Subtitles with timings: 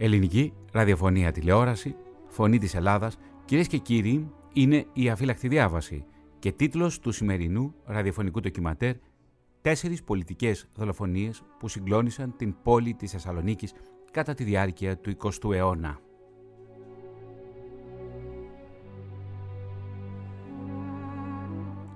[0.00, 6.04] Ελληνική ραδιοφωνία τηλεόραση, φωνή της Ελλάδας, κυρίες και κύριοι, είναι η αφύλακτη διάβαση
[6.38, 8.94] και τίτλος του σημερινού ραδιοφωνικού ντοκιματέρ
[9.60, 13.72] τέσσερις πολιτικές δολοφονίες που συγκλώνησαν την πόλη της Θεσσαλονίκης
[14.10, 15.98] κατά τη διάρκεια του 20ου αιώνα.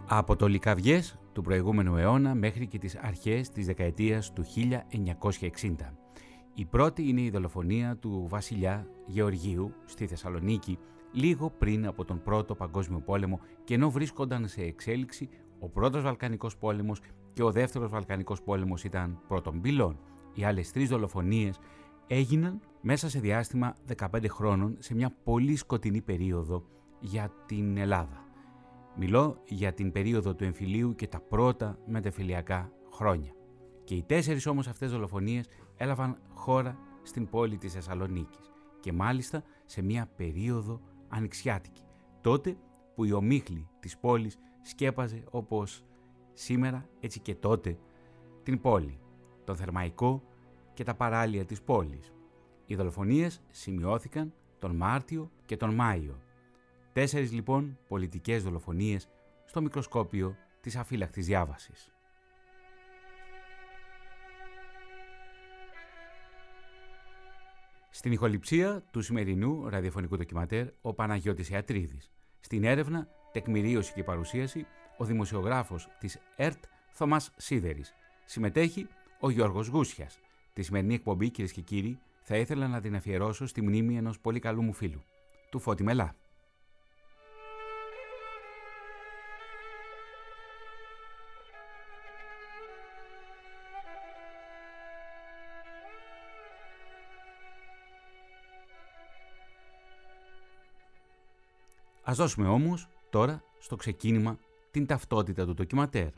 [0.07, 6.02] Από το Λικαβιές του προηγούμενου αιώνα μέχρι και τις αρχές της δεκαετίας του 1960.
[6.55, 10.78] Η πρώτη είναι η δολοφονία του βασιλιά Γεωργίου στη Θεσσαλονίκη
[11.12, 16.56] λίγο πριν από τον Πρώτο Παγκόσμιο Πόλεμο και ενώ βρίσκονταν σε εξέλιξη ο Πρώτος Βαλκανικός
[16.56, 17.00] Πόλεμος
[17.33, 19.98] και ο Δεύτερος Βαλκανικός Πόλεμος ήταν πρώτον πυλών.
[20.34, 21.58] Οι άλλες τρεις δολοφονίες
[22.06, 26.64] έγιναν μέσα σε διάστημα 15 χρόνων σε μια πολύ σκοτεινή περίοδο
[27.00, 28.25] για την Ελλάδα.
[28.97, 33.33] Μιλώ για την περίοδο του εμφυλίου και τα πρώτα μετεφυλιακά χρόνια.
[33.84, 35.47] Και οι τέσσερις όμως αυτές δολοφονίες
[35.83, 41.83] έλαβαν χώρα στην πόλη της Θεσσαλονίκης και μάλιστα σε μια περίοδο ανοιξιάτικη,
[42.21, 42.57] τότε
[42.95, 45.85] που η ομίχλη της πόλης σκέπαζε όπως
[46.33, 47.79] σήμερα έτσι και τότε
[48.43, 49.01] την πόλη,
[49.45, 50.23] τον Θερμαϊκό
[50.75, 52.13] και τα παράλια της πόλης.
[52.67, 56.19] Οι δολοφονίες σημειώθηκαν τον Μάρτιο και τον Μάιο.
[56.93, 59.09] Τέσσερις λοιπόν πολιτικές δολοφονίες
[59.45, 61.92] στο μικροσκόπιο της αφύλακτης διάβασης.
[68.02, 72.11] Στην ηχοληψία του σημερινού ραδιοφωνικού ντοκιματέρ ο Παναγιώτης Ιατρίδης.
[72.40, 77.92] Στην έρευνα, τεκμηρίωση και παρουσίαση ο δημοσιογράφος της ΕΡΤ Θωμάς Σίδερης.
[78.24, 78.86] Συμμετέχει
[79.20, 80.20] ο Γιώργος Γούσιας.
[80.52, 84.39] Τη σημερινή εκπομπή, κυρίες και κύριοι, θα ήθελα να την αφιερώσω στη μνήμη ενός πολύ
[84.39, 85.02] καλού μου φίλου,
[85.51, 86.17] του Φώτη Μελά.
[102.12, 104.39] Ας δώσουμε όμως τώρα στο ξεκίνημα
[104.70, 106.08] την ταυτότητα του ντοκιματέρ.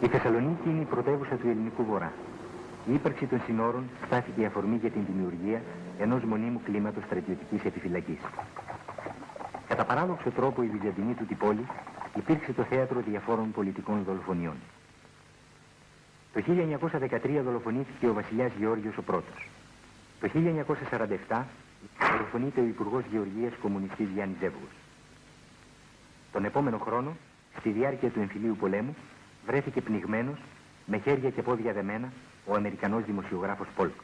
[0.00, 2.12] Η Θεσσαλονίκη είναι η πρωτεύουσα του ελληνικού βορρά.
[2.90, 5.62] Η ύπαρξη των συνόρων στάθηκε η αφορμή για την δημιουργία
[5.98, 8.20] ενός μονίμου κλίματος στρατιωτικής επιφυλακής.
[9.68, 11.66] Κατά παράδοξο τρόπο η Βυζαντινή του πόλη
[12.16, 14.56] υπήρξε το θέατρο διαφόρων πολιτικών δολοφονιών.
[16.32, 19.48] Το 1913 δολοφονήθηκε ο βασιλιάς Γεώργιος ο πρώτος.
[20.20, 20.30] Το
[21.28, 21.42] 1947
[22.10, 24.70] δολοφονείται ο Υπουργός Γεωργίας Κομμουνιστής Γιάννης Ζεύγος.
[26.32, 27.16] Τον επόμενο χρόνο,
[27.58, 28.96] στη διάρκεια του εμφυλίου πολέμου,
[29.46, 30.38] βρέθηκε πνιγμένος,
[30.86, 32.12] με χέρια και πόδια δεμένα,
[32.46, 33.94] ο Αμερικανός δημοσιογράφος Πόλκ.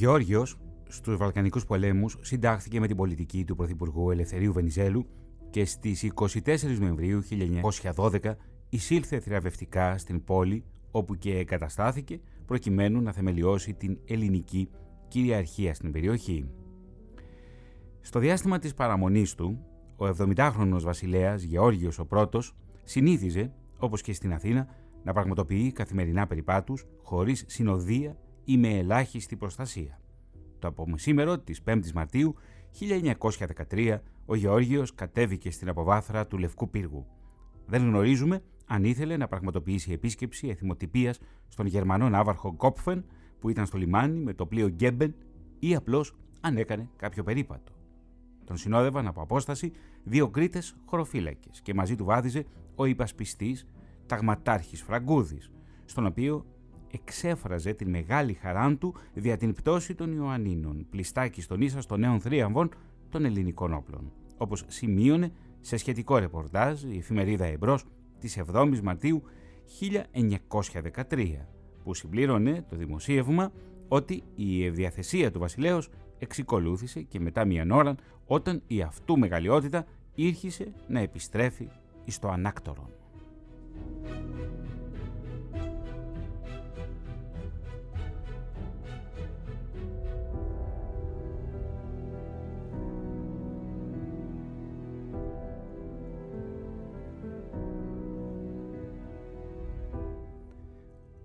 [0.00, 0.56] Γεώργιος
[0.88, 5.06] στους Βαλκανικούς πολέμους συντάχθηκε με την πολιτική του Πρωθυπουργού Ελευθερίου Βενιζέλου
[5.50, 7.22] και στις 24 Νοεμβρίου
[7.94, 8.18] 1912
[8.68, 14.70] εισήλθε θηραβευτικά στην πόλη όπου και εγκαταστάθηκε προκειμένου να θεμελιώσει την ελληνική
[15.08, 16.50] κυριαρχία στην περιοχή.
[18.00, 19.64] Στο διάστημα της παραμονής του,
[19.96, 24.66] ο 70χρονος βασιλέας Γεώργιος ο πρώτος συνήθιζε, όπως και στην Αθήνα,
[25.04, 28.16] να πραγματοποιεί καθημερινά περιπάτους χωρίς συνοδεία
[28.50, 30.00] ή με ελάχιστη προστασία.
[30.58, 32.34] Το απομεσήμερο της 5ης Μαρτίου
[33.70, 37.06] 1913 ο Γεώργιος κατέβηκε στην αποβάθρα του Λευκού Πύργου.
[37.66, 41.18] Δεν γνωρίζουμε αν ήθελε να πραγματοποιήσει επίσκεψη εθιμοτυπίας
[41.48, 43.04] στον Γερμανό ναύαρχο Κόπφεν
[43.38, 45.14] που ήταν στο λιμάνι με το πλοίο Γκέμπεν
[45.58, 47.72] ή απλώς αν έκανε κάποιο περίπατο.
[48.44, 49.72] Τον συνόδευαν από απόσταση
[50.04, 53.66] δύο κρίτες χωροφύλακες και μαζί του βάδιζε ο υπασπιστής
[54.06, 55.50] ταγματάρχης Φραγκούδης,
[55.84, 56.46] στον οποίο
[56.90, 62.20] εξέφραζε την μεγάλη χαρά του δια την πτώση των Ιωαννίνων, πλιστάκι στον ίσα των νέων
[62.20, 62.70] θρίαμβων
[63.08, 67.84] των ελληνικών όπλων, όπως σημείωνε σε σχετικό ρεπορτάζ η εφημερίδα Εμπρός
[68.18, 69.22] της 7ης Μαρτίου
[71.10, 71.46] 1913,
[71.84, 73.52] που συμπλήρωνε το δημοσίευμα
[73.88, 75.88] ότι η ευδιαθεσία του βασιλέως
[76.18, 77.94] εξικολούθησε και μετά μίαν ώρα
[78.26, 81.68] όταν η αυτού μεγαλειότητα ήρχισε να επιστρέφει
[82.04, 82.99] εις το ανάκτορον.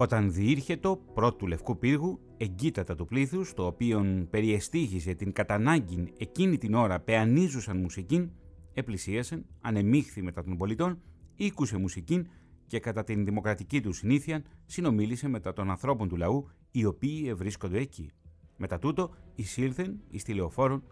[0.06, 6.74] Όταν διήρχετο πρώτου λευκού πύργου, εγκύτατα του πλήθους, το οποίον περιεστήγησε την κατανάγκη εκείνη την
[6.74, 8.30] ώρα πεανίζουσαν μουσικήν,
[8.74, 11.02] επλησίασε, ανεμίχθη μετά των πολιτών,
[11.36, 12.28] ήκουσε μουσικήν
[12.68, 17.80] και κατά την δημοκρατική του συνήθεια συνομίλησε μετά των ανθρώπων του λαού οι οποίοι ευρίσκονται
[17.80, 18.12] εκεί.
[18.58, 20.84] Μετά τούτο εισήλθεν εις τηλεοφόρων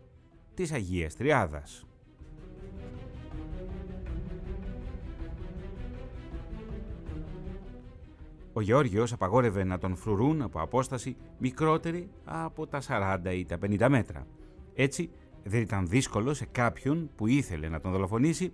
[0.54, 1.86] της Αγίας Τριάδας.
[8.54, 13.88] Ο Γεώργιος απαγόρευε να τον φρουρούν από απόσταση μικρότερη από τα 40 ή τα 50
[13.90, 14.28] μέτρα.
[14.74, 15.10] Έτσι
[15.44, 18.54] δεν ήταν δύσκολο σε κάποιον που ήθελε να τον δολοφονήσει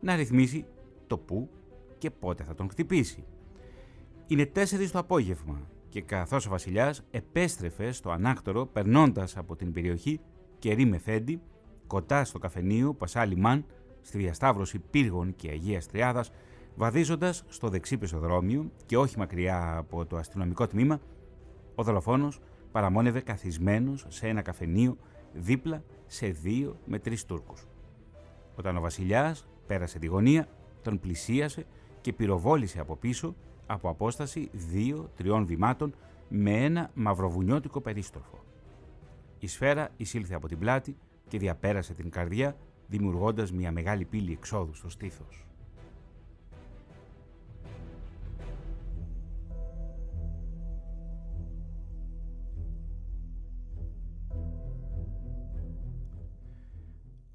[0.00, 0.64] να ρυθμίσει
[1.06, 1.48] το πού
[1.98, 3.24] και πότε θα τον χτυπήσει.
[4.26, 10.20] Είναι τέσσερις το απόγευμα και καθώς ο βασιλιάς επέστρεφε στο ανάκτορο περνώντας από την περιοχή
[10.58, 11.40] Κερί Μεφέντη,
[11.86, 13.64] κοντά στο καφενείο Πασάλι Μαν,
[14.00, 16.30] στη διασταύρωση πύργων και Αγίας Τριάδας,
[16.78, 21.00] βαδίζοντας στο δεξί πεζοδρόμιο και όχι μακριά από το αστυνομικό τμήμα,
[21.74, 22.40] ο δολοφόνος
[22.72, 24.96] παραμόνευε καθισμένος σε ένα καφενείο
[25.32, 27.66] δίπλα σε δύο με τρεις Τούρκους.
[28.54, 30.48] Όταν ο βασιλιάς πέρασε τη γωνία,
[30.82, 31.66] τον πλησίασε
[32.00, 33.34] και πυροβόλησε από πίσω
[33.66, 35.94] από απόσταση δύο-τριών βημάτων
[36.28, 38.44] με ένα μαυροβουνιώτικο περίστροφο.
[39.38, 40.96] Η σφαίρα εισήλθε από την πλάτη
[41.28, 45.47] και διαπέρασε την καρδιά, δημιουργώντας μια μεγάλη πύλη εξόδου στο στήθος.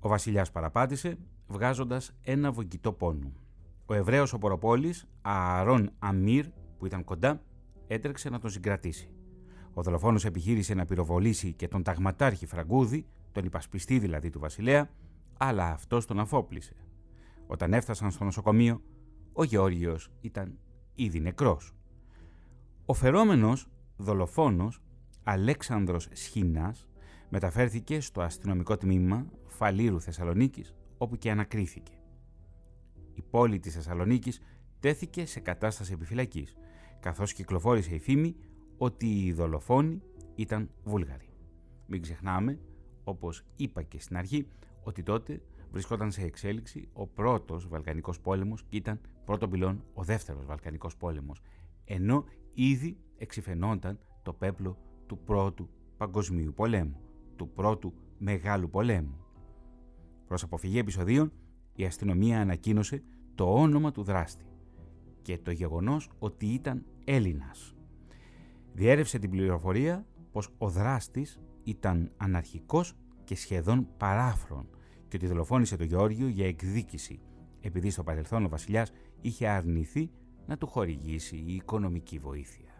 [0.04, 1.18] Ο βασιλιάς παραπάτησε,
[1.48, 3.32] βγάζοντας ένα βογγητό πόνο.
[3.86, 6.46] Ο Εβραίος οποροπόλης, Ααρών Αμύρ,
[6.78, 7.42] που ήταν κοντά,
[7.88, 9.10] έτρεξε να τον συγκρατήσει.
[9.74, 14.90] Ο δολοφόνος επιχείρησε να πυροβολήσει και τον ταγματάρχη Φραγκούδη, τον υπασπιστή δηλαδή του βασιλέα,
[15.38, 16.76] αλλά αυτός τον αφόπλησε.
[17.48, 18.82] Όταν έφτασαν στο νοσοκομείο,
[19.34, 20.58] ο Γεώργιος ήταν
[20.96, 21.74] ήδη νεκρός.
[22.86, 23.68] Ο φερόμενος
[23.98, 24.82] δολοφόνος
[25.24, 26.88] Αλέξανδρος Σχοινάς
[27.36, 31.94] μεταφέρθηκε στο αστυνομικό τμήμα Φαλήρου Θεσσαλονίκης, όπου και ανακρίθηκε.
[33.14, 34.40] Η πόλη της Θεσσαλονίκης
[34.80, 36.56] τέθηκε σε κατάσταση επιφυλακής,
[37.00, 38.36] καθώς κυκλοφόρησε η φήμη
[38.78, 40.02] ότι οι δολοφόνοι
[40.36, 41.30] ήταν Βούλγαροι.
[41.88, 42.60] Μην ξεχνάμε,
[43.04, 44.48] όπως είπα και στην αρχή,
[44.84, 45.42] ότι τότε
[45.72, 51.42] βρισκόταν σε εξέλιξη ο πρώτος Βαλκανικός πόλεμος και ήταν πρώτο πυλών ο δεύτερος Βαλκανικός πόλεμος,
[51.86, 56.98] ενώ ήδη εξηφαινόταν το πέπλο του πρώτου παγκοσμίου πολέμου,
[57.36, 59.18] του πρώτου μεγάλου πολέμου.
[60.28, 61.32] Προς αποφυγή επεισοδίων,
[61.76, 63.04] η αστυνομία ανακοίνωσε
[63.36, 64.46] το όνομα του δράστη
[65.22, 67.76] και το γεγονός ότι ήταν Έλληνας.
[68.74, 72.94] Διέρευσε την πληροφορία πως ο δράστης ήταν αναρχικός
[73.24, 74.68] και σχεδόν παράφρον
[75.08, 77.20] και ότι δολοφόνησε το Γεώργιο για εκδίκηση
[77.62, 78.92] επειδή στο παρελθόν ο βασιλιάς
[79.22, 80.12] είχε αρνηθεί
[80.46, 82.73] να του χορηγήσει η οικονομική βοήθεια.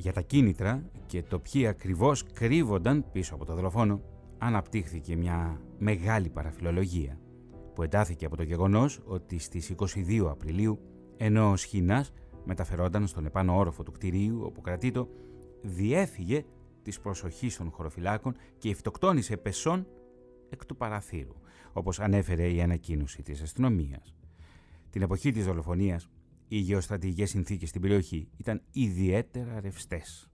[0.00, 4.02] Για τα κίνητρα και το ποιοι ακριβώς κρύβονταν πίσω από το δολοφόνο,
[4.38, 7.20] αναπτύχθηκε μια μεγάλη παραφιλολογία
[7.74, 10.78] που εντάθηκε από το γεγονός ότι στις 22 Απριλίου,
[11.16, 12.12] ενώ ο Σχοινάς
[12.44, 15.08] μεταφερόταν στον επάνω όροφο του κτηρίου όπου κρατείτο,
[15.62, 16.44] διέφυγε
[16.82, 19.86] της προσοχής των χωροφυλάκων και ευτοκτόνησε πεσόν
[20.50, 21.36] εκ του παραθύρου,
[21.72, 24.14] όπως ανέφερε η ανακοίνωση της αστυνομίας.
[24.90, 26.08] Την εποχή της δολοφονίας,
[26.52, 30.30] οι γεωστρατηγικές συνθήκες στην περιοχή ήταν ιδιαίτερα ρευστές.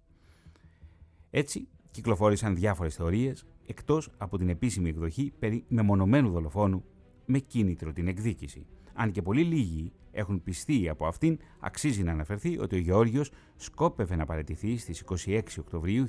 [1.30, 6.84] Έτσι, κυκλοφόρησαν διάφορες θεωρίες εκτός από την επίσημη εκδοχή περί μεμονωμένου δολοφόνου
[7.24, 8.66] με κίνητρο την εκδίκηση.
[8.94, 14.16] Αν και πολύ λίγοι έχουν πιστεί από αυτήν, αξίζει να αναφερθεί ότι ο Γεώργιος σκόπευε
[14.16, 16.08] να παραιτηθεί στις 26 Οκτωβρίου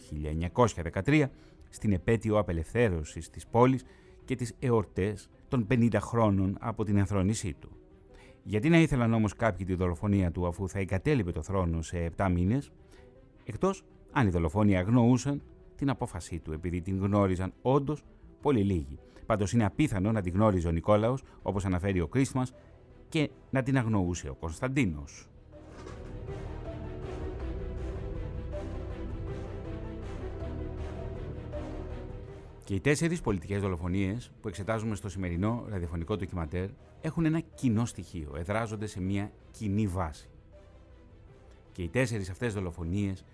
[1.03, 1.25] 1913
[1.69, 3.83] στην επέτειο απελευθέρωσης της πόλης
[4.25, 7.76] και τις εορτές των 50 χρόνων από την ενθρόνησή του.
[8.50, 12.30] Γιατί να ήθελαν όμως κάποιοι τη δολοφονία του αφού θα εγκατέλειπε το θρόνο σε 7
[12.32, 12.72] μήνες,
[13.44, 15.42] εκτός αν οι δολοφόνοι αγνοούσαν
[15.75, 18.04] την απόφασή του επειδή την γνώριζαν όντως
[18.42, 19.00] πολύ λίγοι.
[19.25, 22.48] Πάντως είναι απίθανο να την γνώριζε ο Νικόλαος, όπως αναφέρει ο Κρίσμα,
[23.10, 25.27] και να την αγνοούσε ο Κωνσταντίνος.
[32.67, 36.69] Και οι τέσσερις πολιτικές δολοφονίες που εξετάζουμε στο σημερινό ραδιοφωνικό ντοκιματέρ
[37.01, 40.29] έχουν ένα κοινό στοιχείο, εδράζονται σε μια κοινή βάση.
[41.71, 43.25] Και οι τέσσερις αυτές δολοφονίες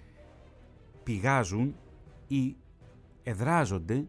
[1.03, 1.75] πηγάζουν
[2.27, 2.55] ή
[3.23, 4.07] εδράζονται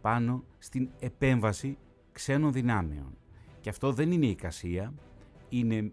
[0.00, 1.78] πάνω στην επέμβαση
[2.12, 3.16] ξένων δυνάμεων.
[3.60, 4.94] Και αυτό δεν είναι η εικασία,
[5.48, 5.92] είναι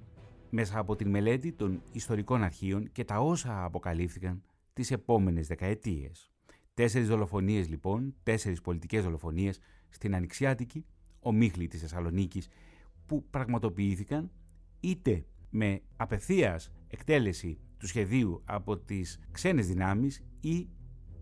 [0.50, 6.30] μέσα από την μελέτη των ιστορικών αρχείων και τα όσα αποκαλύφθηκαν τις επόμενες δεκαετίες.
[6.81, 9.59] Τέσσερις δολοφονίες λοιπόν, τέσσερις πολιτικές δολοφονίες
[9.89, 10.85] στην Ανοιξιάτικη,
[11.19, 12.47] ομίχλη της Θεσσαλονίκης,
[13.05, 14.31] που πραγματοποιήθηκαν
[14.79, 20.69] είτε με απευθείας εκτέλεση του σχεδίου από τις ξένες δυνάμεις ή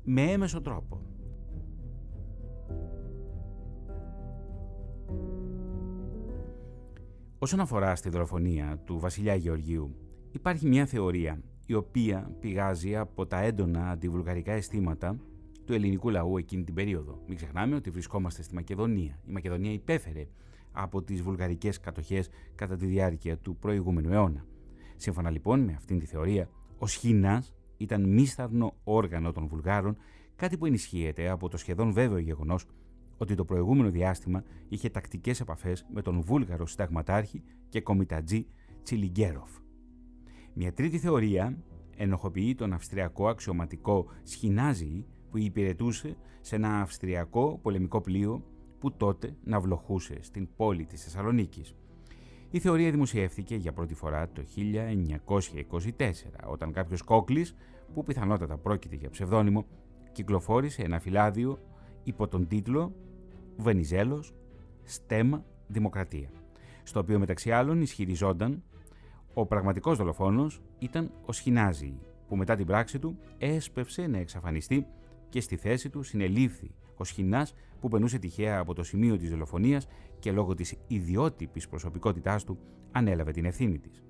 [0.04, 1.02] με έμεσο τρόπο.
[7.40, 9.96] Όσον αφορά στη δολοφονία του βασιλιά Γεωργίου,
[10.32, 15.20] υπάρχει μια θεωρία η οποία πηγάζει από τα έντονα αντιβουλγαρικά αισθήματα
[15.70, 17.22] του ελληνικού λαού εκείνη την περίοδο.
[17.28, 19.20] Μην ξεχνάμε ότι βρισκόμαστε στη Μακεδονία.
[19.28, 20.28] Η Μακεδονία υπέφερε
[20.72, 24.46] από τις βουλγαρικές κατοχές κατά τη διάρκεια του προηγούμενου αιώνα.
[24.96, 29.98] Σύμφωνα λοιπόν με αυτήν τη θεωρία, ο Σχοινάς ήταν μίσταρνο όργανο των Βουλγάρων,
[30.36, 32.66] κάτι που ενισχύεται από το σχεδόν βέβαιο γεγονός
[33.18, 38.48] ότι το προηγούμενο διάστημα είχε τακτικές επαφές με τον Βούλγαρο συνταγματάρχη και κομιτατζή
[38.84, 39.50] Τσιλιγκέροφ.
[40.54, 41.58] Μια τρίτη θεωρία
[41.96, 48.44] ενοχοποιεί τον αυστριακό αξιωματικό Σχοινάζη που υπηρετούσε σε ένα αυστριακό πολεμικό πλοίο
[48.80, 51.76] που τότε ναυλοχούσε στην πόλη της Θεσσαλονίκης.
[52.52, 56.12] Η θεωρία δημοσιεύθηκε για πρώτη φορά το 1924,
[56.50, 57.56] όταν κάποιος κόκλης,
[57.94, 59.66] που πιθανότατα πρόκειται για ψευδόνυμο,
[60.12, 61.60] κυκλοφόρησε ένα φυλάδιο
[62.04, 62.96] υπό τον τίτλο
[63.58, 64.34] «Βενιζέλος,
[64.84, 66.30] στέμα, δημοκρατία»,
[66.84, 68.64] στο οποίο μεταξύ άλλων ισχυριζόταν
[69.34, 74.88] ο πραγματικός δολοφόνος ήταν ο Σχοινάζη, που μετά την πράξη του έσπευσε να εξαφανιστεί
[75.30, 79.88] και στη θέση του συνελήφθη ο Σχοινάς που περνούσε τυχαία από το σημείο της δολοφονίας
[80.20, 82.60] και λόγω της ιδιότυπης προσωπικότητάς του
[82.92, 84.04] ανέλαβε την ευθύνη της.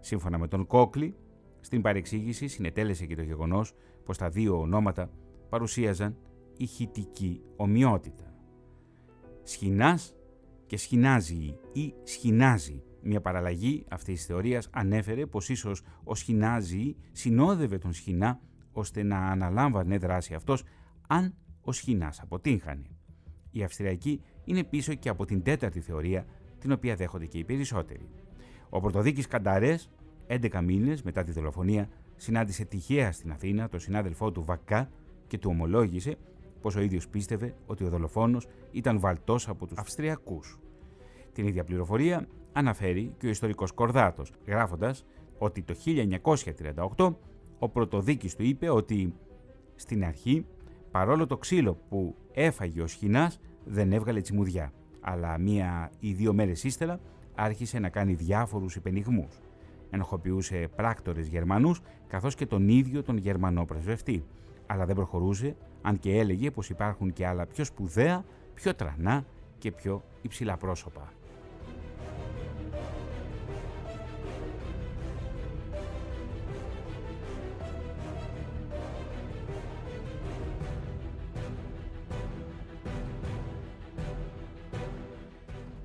[0.00, 1.14] Σύμφωνα με τον Κόκλη,
[1.60, 5.10] στην παρεξήγηση συνετέλεσε και το γεγονός πως τα δύο ονόματα
[5.48, 6.16] παρουσίαζαν
[6.56, 8.34] ηχητική ομοιότητα.
[9.42, 10.14] Σχοινάς
[10.66, 12.82] και σχοινάζει ή σχοινάζει.
[13.02, 18.40] Μια παραλλαγή αυτής της θεωρίας ανέφερε πως ίσως ο σχοινάζει συνόδευε τον σχοινά
[18.74, 20.64] ώστε να αναλάμβανε δράση αυτός
[21.06, 22.86] αν ο σχοινάς αποτύχανε.
[23.50, 26.26] Η Αυστριακή είναι πίσω και από την τέταρτη θεωρία,
[26.58, 28.08] την οποία δέχονται και οι περισσότεροι.
[28.68, 29.90] Ο πρωτοδίκης Κανταρές,
[30.26, 34.90] 11 μήνες μετά τη δολοφονία, συνάντησε τυχαία στην Αθήνα τον συνάδελφό του Βακά
[35.26, 36.16] και του ομολόγησε
[36.60, 40.58] πως ο ίδιος πίστευε ότι ο δολοφόνος ήταν βαλτός από τους Αυστριακούς.
[41.32, 45.04] Την ίδια πληροφορία αναφέρει και ο ιστορικός Κορδάτος, γράφοντας
[45.38, 45.74] ότι το
[46.96, 47.16] 1938
[47.58, 49.14] ο πρωτοδίκης του είπε ότι
[49.74, 50.46] στην αρχή
[50.90, 56.64] παρόλο το ξύλο που έφαγε ο Σχοινάς δεν έβγαλε τσιμουδιά, αλλά μία ή δύο μέρες
[56.64, 57.00] ύστερα
[57.34, 59.40] άρχισε να κάνει διάφορους υπενιγμούς.
[59.90, 64.24] Ενοχοποιούσε πράκτορες Γερμανούς καθώς και τον ίδιο τον Γερμανό πρεσβευτή,
[64.66, 69.24] αλλά δεν προχωρούσε αν και έλεγε πως υπάρχουν και άλλα πιο σπουδαία, πιο τρανά
[69.58, 71.12] και πιο υψηλά πρόσωπα.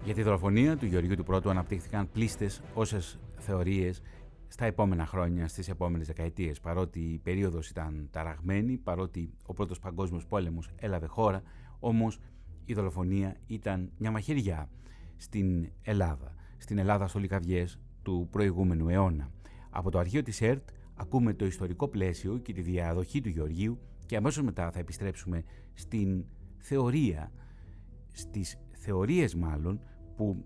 [0.10, 4.02] Για τη δολοφονία του Γεωργίου του Πρώτου αναπτύχθηκαν πλήστες όσες θεωρίες
[4.48, 6.60] στα επόμενα χρόνια, στις επόμενες δεκαετίες.
[6.60, 11.42] Παρότι η περίοδος ήταν ταραγμένη, παρότι ο πρώτος παγκόσμιος πόλεμος έλαβε χώρα,
[11.80, 12.20] όμως
[12.66, 14.70] η δολοφονία ήταν μια μαχαιριά
[15.18, 16.36] στην Ελλάδα.
[16.58, 17.66] Στην Ελλάδα στολικαυγέ
[18.02, 19.32] του προηγούμενου αιώνα.
[19.70, 24.16] Από το αρχείο της ΕΡΤ ακούμε το ιστορικό πλαίσιο και τη διαδοχή του Γεωργίου και
[24.16, 26.26] αμέσως μετά θα επιστρέψουμε στην
[26.58, 27.32] θεωρία,
[28.12, 29.80] στις θεωρίες μάλλον
[30.20, 30.46] που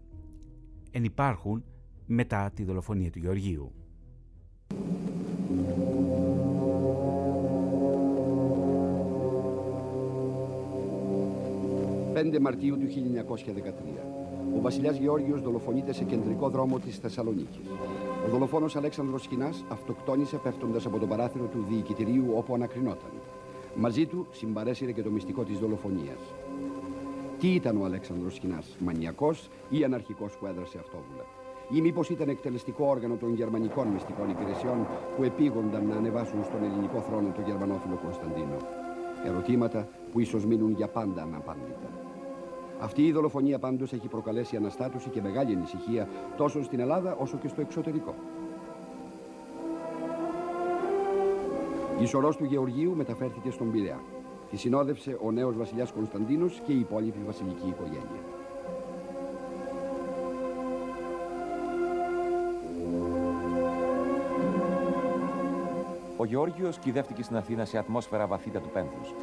[0.92, 1.64] ενυπάρχουν
[2.06, 3.72] μετά τη δολοφονία του Γεωργίου.
[12.14, 14.58] 5 Μαρτίου του 1913.
[14.58, 17.68] Ο βασιλιάς Γεώργιος δολοφονείται σε κεντρικό δρόμο της Θεσσαλονίκης.
[18.26, 23.12] Ο δολοφόνος Αλέξανδρος Σκηνάς αυτοκτόνησε πέφτοντας από το παράθυρο του διοικητηρίου όπου ανακρινόταν.
[23.76, 26.20] Μαζί του συμπαρέσυρε και το μυστικό της δολοφονίας.
[27.44, 31.26] Τι ήταν ο Αλέξανδρος Σκηνάς, μανιακός ή αναρχικός που έδρασε αυτόβουλα.
[31.70, 37.00] Ή μήπως ήταν εκτελεστικό όργανο των γερμανικών μυστικών υπηρεσιών που επίγονταν να ανεβάσουν στον ελληνικό
[37.00, 38.58] θρόνο τον γερμανόφιλο Κωνσταντίνο.
[39.26, 41.90] Ερωτήματα που ίσως μείνουν για πάντα αναπάντητα.
[42.80, 47.48] Αυτή η δολοφονία πάντως έχει προκαλέσει αναστάτωση και μεγάλη ανησυχία τόσο στην Ελλάδα όσο και
[47.48, 48.16] στο εξωτερικό.
[52.02, 54.00] Η σωρός του Γεωργίου μεταφέρθηκε στον Πειραιά.
[54.54, 58.22] Τη συνόδευσε ο νέος βασιλιάς Κωνσταντίνος και η υπόλοιπη βασιλική οικογένεια.
[66.18, 69.14] Ο Γεώργιος κυδεύτηκε στην Αθήνα σε ατμόσφαιρα βαθύτα του πένθους.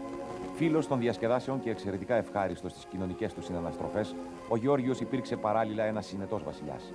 [0.56, 4.14] Φίλος των διασκεδάσεων και εξαιρετικά ευχάριστος στις κοινωνικές του συναναστροφές,
[4.48, 6.92] ο Γεώργιος υπήρξε παράλληλα ένας συνετός βασιλιάς.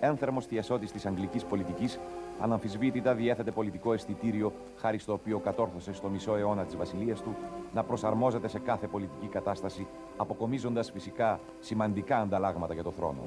[0.00, 1.98] ένθερμος θειασότης της αγγλικής πολιτικής,
[2.40, 7.36] αναμφισβήτητα διέθετε πολιτικό αισθητήριο, χάρη στο οποίο κατόρθωσε στο μισό αιώνα της βασιλείας του
[7.74, 13.22] να προσαρμόζεται σε κάθε πολιτική κατάσταση, αποκομίζοντας φυσικά σημαντικά ανταλλάγματα για το θρόνο.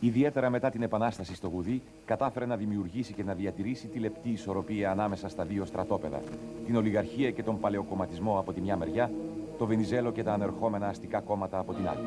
[0.00, 4.90] Ιδιαίτερα μετά την Επανάσταση στο Γουδί, κατάφερε να δημιουργήσει και να διατηρήσει τη λεπτή ισορροπία
[4.90, 6.20] ανάμεσα στα δύο στρατόπεδα,
[6.66, 9.10] την ολιγαρχία και τον παλαιοκομματισμό από τη μια μεριά,
[9.58, 12.06] το Βενιζέλο και τα ανερχόμενα αστικά κόμματα από την άλλη.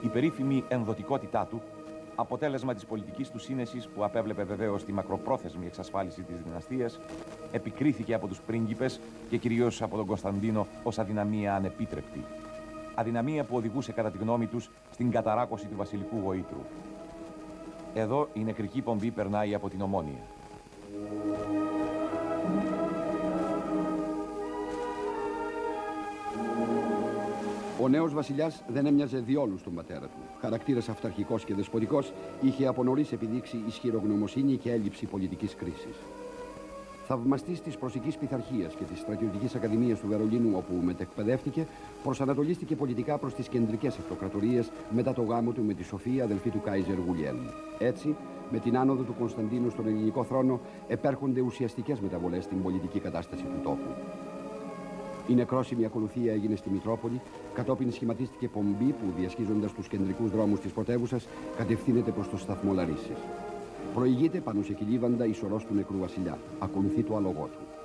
[0.00, 1.60] Η περίφημη ενδοτικότητά του,
[2.14, 7.00] αποτέλεσμα της πολιτικής του σύνεσης που απέβλεπε βεβαίως τη μακροπρόθεσμη εξασφάλιση της δυναστείας,
[7.52, 12.24] επικρίθηκε από τους πρίγκιπες και κυρίως από τον Κωνσταντίνο ως αδυναμία ανεπίτρεπτη.
[12.94, 16.62] Αδυναμία που οδηγούσε κατά τη γνώμη τους στην καταράκωση του βασιλικού γοήτρου.
[17.94, 20.20] Εδώ η νεκρική πομπή περνάει από την Ομόνια.
[27.82, 30.18] Ο νέος βασιλιάς δεν έμοιαζε διόλου στον πατέρα του.
[30.40, 35.96] Χαρακτήρας αυταρχικός και δεσποτικός, είχε από νωρίς επιδείξει ισχυρογνωμοσύνη και έλλειψη πολιτικής κρίσης.
[37.06, 41.66] Θαυμαστής της προσικής πειθαρχίας και της στρατιωτικής ακαδημίας του Βερολίνου, όπου μετεκπαιδεύτηκε,
[42.02, 46.60] προσανατολίστηκε πολιτικά προς τις κεντρικές αυτοκρατορίες μετά το γάμο του με τη Σοφία, αδελφή του
[46.60, 47.46] Κάιζερ Γουλιέλμ.
[47.78, 48.16] Έτσι,
[48.50, 53.60] με την άνοδο του Κωνσταντίνου στον ελληνικό θρόνο, επέρχονται ουσιαστικές μεταβολές στην πολιτική κατάσταση του
[53.62, 53.90] τόπου.
[55.28, 57.20] Η νεκρόσιμη ακολουθία έγινε στη Μητρόπολη,
[57.54, 63.16] κατόπιν σχηματίστηκε πομπή που διασχίζοντας τους κεντρικούς δρόμους της πρωτεύουσας κατευθύνεται προς το σταθμό Λαρίσης.
[63.94, 66.38] Προηγείται πάνω σε κυλίβαντα η σωρός του νεκρού βασιλιά.
[66.58, 67.81] Ακολουθεί το αλογό του.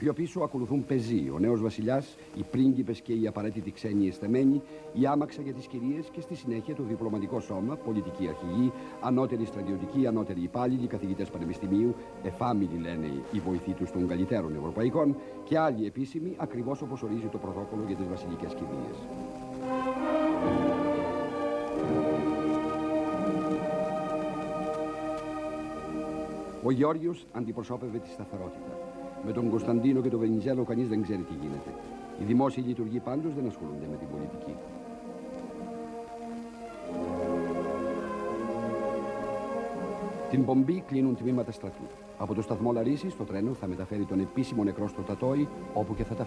[0.00, 5.06] Πιο πίσω ακολουθούν πεζοί, ο νέος βασιλιάς, οι πρίγκιπες και οι απαραίτητοι ξένοι εστεμένοι, η
[5.06, 10.42] άμαξα για τις κυρίες και στη συνέχεια το διπλωματικό σώμα, πολιτική αρχηγοί, ανώτεροι στρατιωτικοί, ανώτεροι
[10.42, 16.82] υπάλληλοι, καθηγητές πανεπιστημίου, εφάμιλοι λένε οι βοηθοί τους των καλύτερων ευρωπαϊκών και άλλοι επίσημοι, ακριβώς
[16.82, 18.92] όπως ορίζει το πρωτόκολλο για τις βασιλικές κηδείε.
[26.62, 28.89] Ο Γιώργος αντιπροσώπευε τη σταθερότητα.
[29.24, 31.70] Με τον Κωνσταντίνο και τον Βενιζέλο κανείς δεν ξέρει τι γίνεται.
[32.20, 34.54] Οι δημόσιοι λειτουργοί πάντως δεν ασχολούνται με την πολιτική.
[40.30, 41.86] Την πομπή κλείνουν τμήματα στρατού.
[42.18, 46.04] Από το σταθμό Λαρίσης το τρένο θα μεταφέρει τον επίσημο νεκρό στο Τατόι όπου και
[46.04, 46.24] θα τα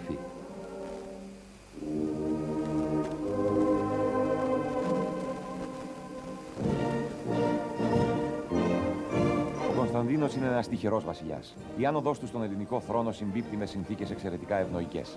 [10.04, 11.54] Κωνσταντίνο είναι ένας τυχερός βασιλιάς.
[11.76, 15.16] Η άνοδός του στον ελληνικό θρόνο συμπίπτει με συνθήκες εξαιρετικά ευνοϊκές.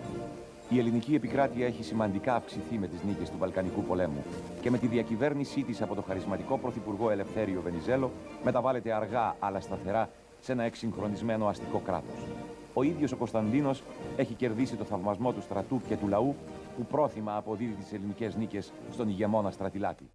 [0.69, 4.23] Η ελληνική επικράτεια έχει σημαντικά αυξηθεί με τις νίκες του Βαλκανικού πολέμου
[4.61, 8.11] και με τη διακυβέρνησή της από το χαρισματικό πρωθυπουργό Ελευθέριο Βενιζέλο
[8.43, 12.27] μεταβάλλεται αργά αλλά σταθερά σε ένα εξυγχρονισμένο αστικό κράτος.
[12.73, 13.83] Ο ίδιος ο Κωνσταντίνος
[14.15, 16.35] έχει κερδίσει το θαυμασμό του στρατού και του λαού
[16.77, 20.09] που πρόθυμα αποδίδει τις ελληνικές νίκες στον ηγεμόνα στρατιλάτη.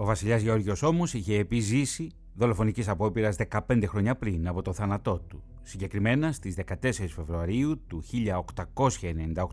[0.00, 5.42] Ο βασιλιάς Γεώργιος όμω είχε επιζήσει δολοφονικής απόπειρας 15 χρόνια πριν από το θάνατό του.
[5.62, 8.02] Συγκεκριμένα στις 14 Φεβρουαρίου του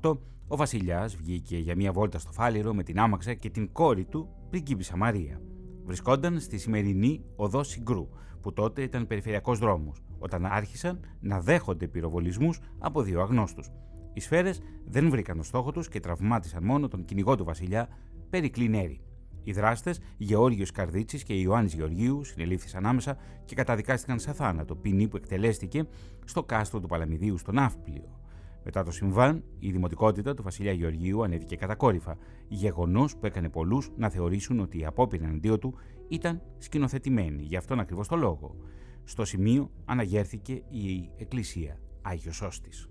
[0.01, 4.05] 1898, ο βασιλιάς βγήκε για μια βόλτα στο Φάληρο με την άμαξα και την κόρη
[4.05, 5.41] του, πριγκίπισσα Μαρία.
[5.85, 8.09] Βρισκόνταν στη σημερινή οδό Συγκρού,
[8.41, 13.71] που τότε ήταν περιφερειακός δρόμος, όταν άρχισαν να δέχονται πυροβολισμούς από δύο αγνώστους.
[14.13, 17.87] Οι σφαίρες δεν βρήκαν το στόχο τους και τραυμάτισαν μόνο τον κυνηγό του βασιλιά,
[18.29, 18.99] Περικλή Νέρη.
[19.47, 25.17] Οι δράστες, Γεώργιος Καρδίτσης και Ιωάννης Γεωργίους, συνελήφθησαν άμεσα και καταδικάστηκαν σε θάνατο, ποινή που
[25.17, 25.87] εκτελέστηκε
[26.25, 28.19] στο κάστρο του Παλαμιδίου στο Ναύπλιο.
[28.63, 34.09] Μετά το συμβάν, η δημοτικότητα του βασιλιά Γεωργίου ανέβηκε κατακόρυφα, γεγονός που έκανε πολλούς να
[34.09, 35.75] θεωρήσουν ότι η απόπειρα εναντίον του
[36.07, 38.55] ήταν σκηνοθετημένη, γι' αυτόν ακριβώς το λόγο.
[39.03, 42.89] Στο σημείο αναγέρθηκε η Εκκλησία Άγιος Όστης.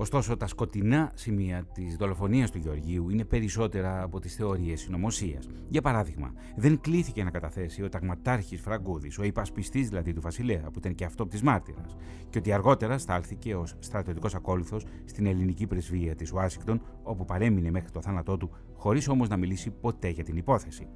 [0.00, 5.48] Ωστόσο, τα σκοτεινά σημεία της δολοφονίας του Γεωργίου είναι περισσότερα από τις θεωρίες συνωμοσίας.
[5.68, 10.78] Για παράδειγμα, δεν κλήθηκε να καταθέσει ο ταγματάρχης Φραγκούδης, ο υπασπιστής δηλαδή του Βασιλέα, που
[10.78, 11.96] ήταν και αυτό τη μάρτυρας,
[12.30, 17.90] και ότι αργότερα στάλθηκε ως στρατιωτικός ακόλουθος στην ελληνική πρεσβεία της Ουάσιγκτον, όπου παρέμεινε μέχρι
[17.90, 20.88] το θάνατό του, χωρίς όμως να μιλήσει ποτέ για την υπόθεση.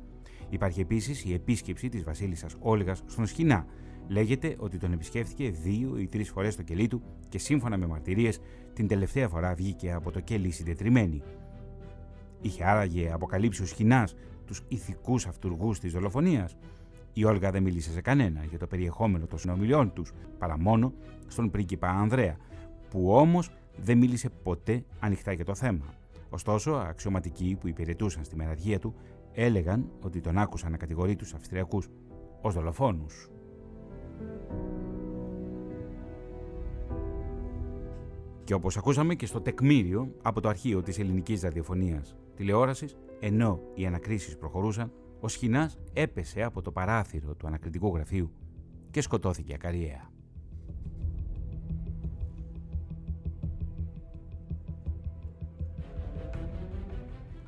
[0.49, 3.67] Υπάρχει επίσης η επίσκεψη της Βασίλισσας Όλγας στον Σχοινά,
[4.09, 8.41] Λέγεται ότι τον επισκέφθηκε δύο ή τρεις φορές στο κελί του και σύμφωνα με μαρτυρίες,
[8.73, 11.23] την τελευταία φορά βγήκε από το κελί συντετριμένη.
[12.41, 14.15] Είχε άραγε αποκαλύψει ο Σχοινάς
[14.47, 16.57] τους ηθικούς αυτούργους της δολοφονίας.
[17.13, 20.93] Η Όλγα δεν μίλησε σε κανένα για το περιεχόμενο των συνομιλιών τους, παρά μόνο
[21.27, 22.37] στον πρίγκιπα Ανδρέα,
[22.91, 25.95] που όμως δεν μίλησε ποτέ ανοιχτά για το θέμα.
[26.31, 28.95] Ωστόσο, αξιωματικοί που υπηρετούσαν στη μεραργία του
[29.33, 31.89] έλεγαν ότι τον άκουσαν να κατηγορεί τους Αυστριακούς
[32.41, 33.29] ως δολοφόνους.
[38.45, 43.87] Και όπως ακούσαμε και στο τεκμήριο από το αρχείο της ελληνικής ραδιοφωνίας τηλεόρασης, ενώ οι
[43.87, 48.31] ανακρίσεις προχωρούσαν, ο Σχοινάς έπεσε από το παράθυρο του ανακριτικού γραφείου
[48.91, 50.11] και σκοτώθηκε ακαριέα.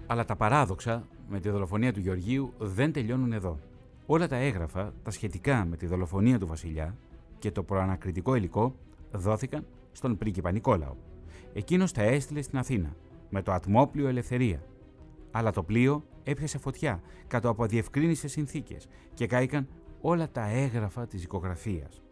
[0.07, 3.59] Αλλά τα παράδοξα με τη δολοφονία του Γεωργίου δεν τελειώνουν εδώ.
[4.07, 6.97] Όλα τα έγγραφα, τα σχετικά με τη δολοφονία του βασιλιά
[7.39, 8.77] και το προανακριτικό υλικό
[9.13, 10.95] δόθηκαν στον πρίγκιπα Νικόλαο.
[11.53, 12.97] Εκείνος τα έστειλε στην Αθήνα
[13.31, 14.63] με το ατμόπλιο Ελευθερία.
[15.31, 19.69] Αλλά το πλοίο έπιασε φωτιά κάτω από αδιευκρίνησες συνθήκες και κάηκαν
[20.01, 22.03] όλα τα έγγραφα της οικογραφίας.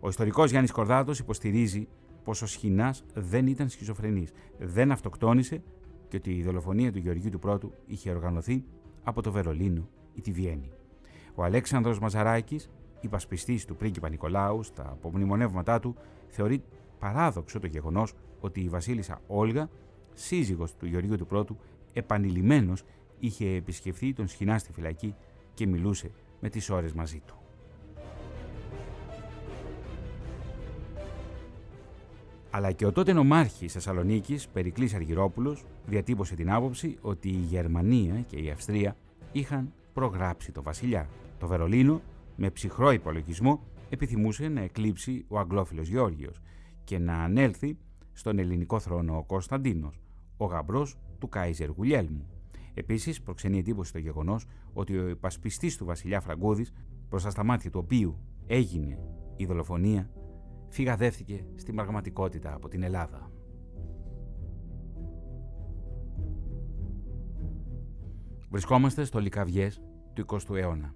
[0.00, 1.88] Ο ιστορικός Γιάννης Κορδάτος υποστηρίζει
[2.24, 5.62] πως ο Σχοινάς δεν ήταν σχιζοφρενής, δεν αυτοκτόνησε
[6.08, 8.64] και ότι η δολοφονία του Γεωργίου του Πρώτου είχε οργανωθεί
[9.02, 10.70] από το Βερολίνο ή τη Βιέννη.
[11.34, 12.70] Ο Αλέξανδρος Μαζαράκης,
[13.00, 15.96] υπασπιστής του πρίγκιπα Νικολάου, στα απομνημονεύματά του,
[16.28, 16.62] θεωρεί
[16.98, 19.68] παράδοξο το γεγονός ότι η βασίλισσα Όλγα,
[20.14, 21.56] σύζυγος του Γεωργίου του Πρώτου,
[21.92, 22.84] επανειλημμένος
[23.18, 25.14] είχε επισκεφθεί τον Σχοινά στη φυλακή
[25.54, 27.34] και μιλούσε με τις ώρες μαζί του.
[32.50, 38.36] Αλλά και ο τότε νομάρχης Θεσσαλονίκης, Περικλής Αργυρόπουλος, διατύπωσε την άποψη ότι η Γερμανία και
[38.36, 38.96] η Αυστρία
[39.32, 41.08] είχαν προγράψει το βασιλιά.
[41.44, 42.00] Το Βερολίνο,
[42.36, 46.40] με ψυχρό υπολογισμό, επιθυμούσε να εκλείψει ο Αγγλόφιλος Γεώργιος
[46.84, 47.78] και να ανέλθει
[48.12, 50.00] στον ελληνικό θρόνο ο Κωνσταντίνος,
[50.36, 52.26] ο γαμπρός του Κάιζερ Γουλιέλμου.
[52.74, 56.66] Επίσης, προξενεί εντύπωση το γεγονός ότι ο υπασπιστής του βασιλιά Φραγκούδη,
[57.08, 58.98] μπροστά στα μάτια του οποίου έγινε
[59.36, 60.10] η δολοφονία,
[60.68, 63.30] φυγαδεύτηκε στην πραγματικότητα από την Ελλάδα.
[68.50, 70.94] Βρισκόμαστε στο Λικαβιές του 20ου αιώνα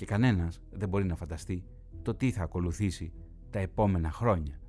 [0.00, 1.64] και κανένας δεν μπορεί να φανταστεί
[2.02, 3.12] το τι θα ακολουθήσει
[3.50, 4.60] τα επόμενα χρόνια.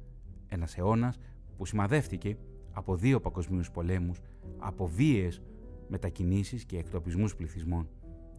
[0.47, 1.19] Ένας αιώνας
[1.57, 2.37] που σημαδεύτηκε
[2.71, 4.19] από δύο παγκοσμίους πολέμους,
[4.57, 5.41] από βίαιες
[5.87, 7.89] μετακινήσεις και εκτοπισμούς πληθυσμών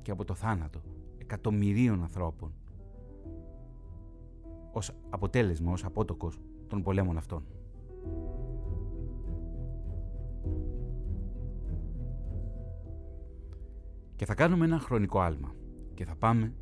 [0.02, 0.82] και από το θάνατο
[1.18, 2.54] εκατομμυρίων ανθρώπων
[4.72, 7.46] ως αποτέλεσμα, ως απότοκος των πολέμων αυτών.
[14.16, 15.54] Και θα κάνουμε ένα χρονικό άλμα
[15.94, 16.54] και θα πάμε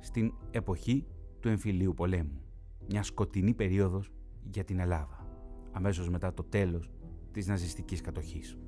[0.00, 1.06] στην εποχή
[1.40, 2.40] του εμφυλίου πολέμου.
[2.88, 4.12] Μια σκοτεινή περίοδος
[4.50, 5.26] για την Ελλάδα,
[5.72, 6.90] αμέσως μετά το τέλος
[7.32, 8.58] της ναζιστικής κατοχής.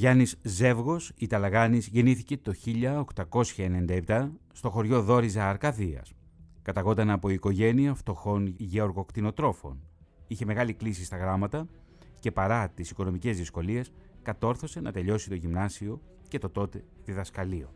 [0.00, 2.52] Γιάννης Ζεύγος Ιταλαγάνης γεννήθηκε το
[4.06, 6.12] 1897 στο χωριό Δόριζα Αρκαδίας.
[6.62, 9.80] Καταγόταν από οικογένεια φτωχών γεωργοκτηνοτρόφων.
[10.26, 11.68] Είχε μεγάλη κλίση στα γράμματα
[12.20, 17.74] και παρά τις οικονομικές δυσκολίες κατόρθωσε να τελειώσει το γυμνάσιο και το τότε διδασκαλείο.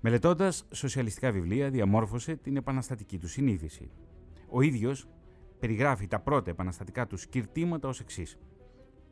[0.00, 3.90] Μελετώντας σοσιαλιστικά βιβλία διαμόρφωσε την επαναστατική του συνείδηση.
[4.50, 5.08] Ο ίδιος
[5.58, 8.38] περιγράφει τα πρώτα επαναστατικά τους σκυρτήματα ως εξής.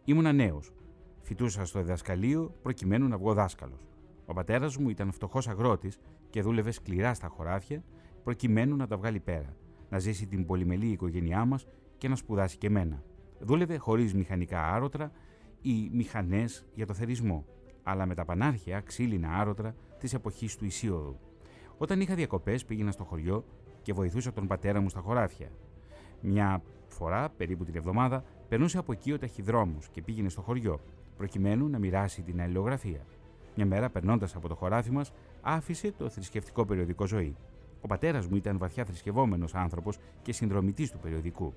[0.05, 0.73] Ήμουνα νέος,
[1.23, 3.87] Φοιτούσα στο διδασκαλείο προκειμένου να βγω δάσκαλος.
[4.27, 5.99] Ο πατέρας μου ήταν φτωχός αγρότης
[6.31, 7.83] και δούλευε σκληρά στα χωράφια
[8.25, 9.57] προκειμένου να τα βγάλει πέρα,
[9.89, 11.67] να ζήσει την πολυμελή οικογένειά μας
[11.99, 13.03] και να σπουδάσει και εμένα.
[13.39, 15.13] Δούλευε χωρίς μηχανικά άρωτρα
[15.61, 17.47] ή μηχανές για το θερισμό,
[17.83, 21.19] αλλά με τα πανάρχια ξύλινα άρωτρα της εποχής του Ισίωδου.
[21.79, 23.45] Όταν είχα διακοπές, πήγαινα στο χωριό
[23.83, 25.51] και βοηθούσα τον πατέρα μου στα χωράφια.
[26.21, 30.81] Μια φορά, περίπου την εβδομάδα, περνούσε από εκεί ο ταχυδρόμος και πήγαινε στο χωριό
[31.23, 33.07] προκειμένου να μοιράσει την αλληλογραφία.
[33.57, 37.37] Μια μέρα, περνώντας από το χωράφι μας, άφησε το θρησκευτικό περιοδικό Ζωή.
[37.81, 41.55] Ο πατέρας μου ήταν βαθιά θρησκευόμενος άνθρωπος και συνδρομητής του περιοδικού.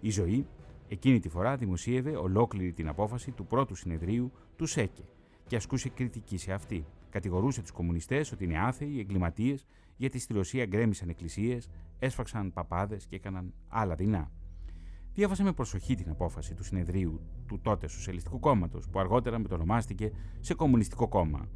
[0.00, 0.46] Η Ζωή
[0.88, 5.02] εκείνη τη φορά δημοσίευε ολόκληρη την απόφαση του πρώτου συνεδρίου του ΣΕΚΕ
[5.46, 6.84] και ασκούσε κριτική σε αυτή.
[7.10, 13.16] Κατηγορούσε τους κομμουνιστές ότι είναι άθεοι, εγκληματίες, γιατί στη Ρωσία γκρέμισαν εκκλησίες, έσφαξαν παπάδες και
[13.16, 14.30] έκαναν άλλα δεινά.
[15.14, 20.54] Διάβασα με προσοχή την απόφαση του συνεδρίου του τότε Σοσιαλιστικού Κόμματος, που αργότερα μετονομάστηκε σε
[20.54, 21.48] Κομμουνιστικό Κόμμα.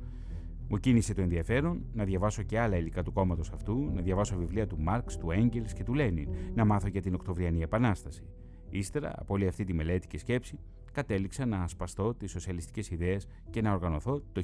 [0.68, 4.66] Μου κίνησε το ενδιαφέρον να διαβάσω και άλλα υλικά του κόμματος αυτού, να διαβάσω βιβλία
[4.66, 8.24] του Μάρξ, του Έγκελς και του Λένιν, να μάθω για την Οκτωβριανή Επανάσταση.
[8.70, 10.58] Ύστερα από όλη αυτή τη μελέτη και σκέψη,
[10.92, 14.42] κατέληξα να ασπαστώ τις σοσιαλιστικές ιδέες και να οργανωθώ το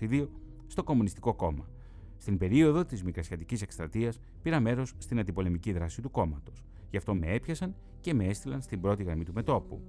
[0.00, 0.28] 1922
[0.66, 1.68] στο Κομμουνιστικό Κόμμα.
[2.16, 6.64] Στην περίοδο της Μικρασιατικής Εκστρατείας πήρα μέρος στην αντιπολεμική δράση του κόμματος.
[6.92, 9.80] Γι' αυτό με έπιασαν και με έστειλαν στην πρώτη γραμμή του μετόπου.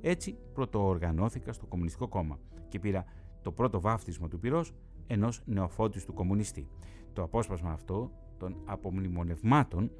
[0.00, 3.04] Έτσι πρωτοοργανώθηκα στο Κομμουνιστικό Κόμμα και πήρα
[3.42, 4.74] το πρώτο βάφτισμα του πυρός
[5.06, 6.68] ενός νεοφώτιστου κομμουνιστή.
[7.12, 9.90] Το απόσπασμα αυτό των απομνημονευμάτων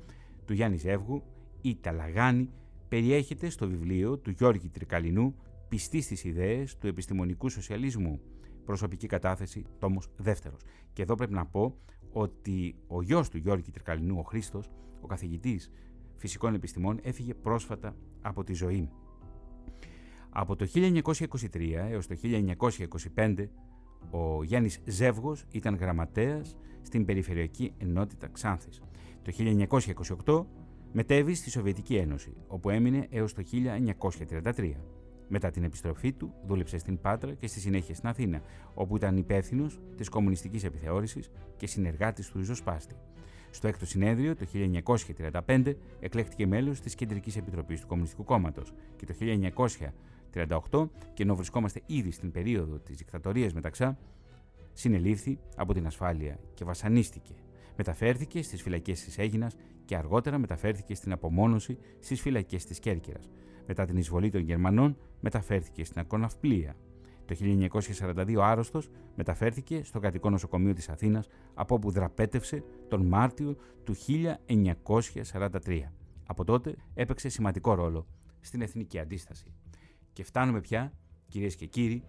[0.44, 1.22] του Γιάννης Ζεύγου
[1.60, 2.50] «Η Ταλαγάνη»
[2.88, 5.34] περιέχεται στο βιβλίο του Γιώργη Τρικαλινού
[5.68, 8.20] «Πιστή στις ιδέες του επιστημονικού σοσιαλισμού»
[8.64, 10.60] προσωπική κατάθεση, τόμος δεύτερος.
[10.92, 11.76] Και εδώ πρέπει να πω
[12.12, 15.70] ότι ο γιος του Γιώργη Τρικαλινού, ο Χρήστος, ο καθηγητής
[16.18, 18.90] φυσικών επιστημών, έφυγε πρόσφατα από τη ζωή.
[20.30, 22.16] Από το 1923 έως το
[23.14, 23.48] 1925
[24.10, 28.82] ο Γιάννης Ζεύγος ήταν γραμματέας στην Περιφερειακή Ενότητα Ξάνθης.
[29.22, 29.32] Το
[30.24, 30.46] 1928
[30.92, 34.74] μετέβη στη Σοβιετική Ένωση, όπου έμεινε έως το 1933.
[35.28, 38.42] Μετά την επιστροφή του, δούλεψε στην Πάτρα και στη συνέχεια στην Αθήνα,
[38.74, 42.94] όπου ήταν υπεύθυνος της κομμουνιστικής επιθεώρησης και συνεργάτης του Ριζοσπάστη.
[43.50, 44.46] Στο έκτος συνέδριο, το
[45.46, 49.14] 1935, εκλέχτηκε μέλος της Κεντρικής Επιτροπής του Κομμουνιστικού Κόμματος και το
[50.70, 53.98] 1938, και ενώ βρισκόμαστε ήδη στην περίοδο της δικτατορίας μεταξά,
[54.72, 57.34] συνελήφθη από την ασφάλεια και βασανίστηκε.
[57.76, 63.30] Μεταφέρθηκε στις φυλακές της Έγινας και αργότερα μεταφέρθηκε στην απομόνωση στις φυλακές της Κέρκυρας.
[63.66, 66.76] Μετά την εισβολή των Γερμανών, μεταφέρθηκε στην Ακοναυπλία.
[67.28, 73.94] Το 1942 άρρωστος μεταφέρθηκε στο κρατικό νοσοκομείο της Αθήνας από όπου δραπέτευσε τον Μάρτιο του
[73.96, 75.82] 1943.
[76.26, 78.06] Από τότε έπαιξε σημαντικό ρόλο
[78.40, 79.52] στην εθνική αντίσταση.
[80.12, 80.92] Και φτάνουμε πια,
[81.28, 82.04] κυρίες και κύριοι,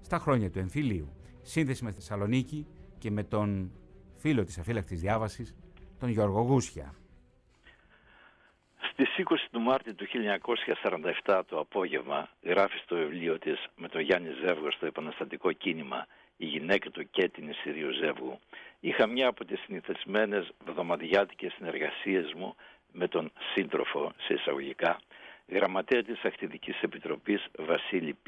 [0.00, 1.08] στα χρόνια του εμφυλίου.
[1.42, 2.66] Σύνδεση με Θεσσαλονίκη
[2.98, 3.70] και με τον
[4.16, 5.54] φίλο της αφύλακτης διάβασης,
[5.98, 6.94] τον Γιώργο Γούσια.
[8.98, 10.06] Στις 20 του Μάρτη του
[11.24, 16.06] 1947 το απόγευμα γράφει στο βιβλίο της με τον Γιάννη Ζεύγος στο επαναστατικό κίνημα
[16.36, 18.38] «Η γυναίκα του Κέτινη Συρίου Ζεύγου»
[18.80, 22.54] είχα μια από τις συνηθισμένες βδομαδιάτικες συνεργασίες μου
[22.92, 25.00] με τον σύντροφο σε εισαγωγικά
[25.48, 28.26] γραμματέα της Ακτιδικής Επιτροπής Βασίλη Π.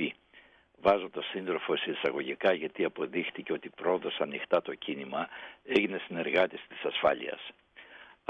[0.81, 5.29] Βάζω το σύντροφο σε εισαγωγικά γιατί αποδείχτηκε ότι πρόδωσε ανοιχτά το κίνημα
[5.65, 7.41] έγινε συνεργάτης της ασφάλειας.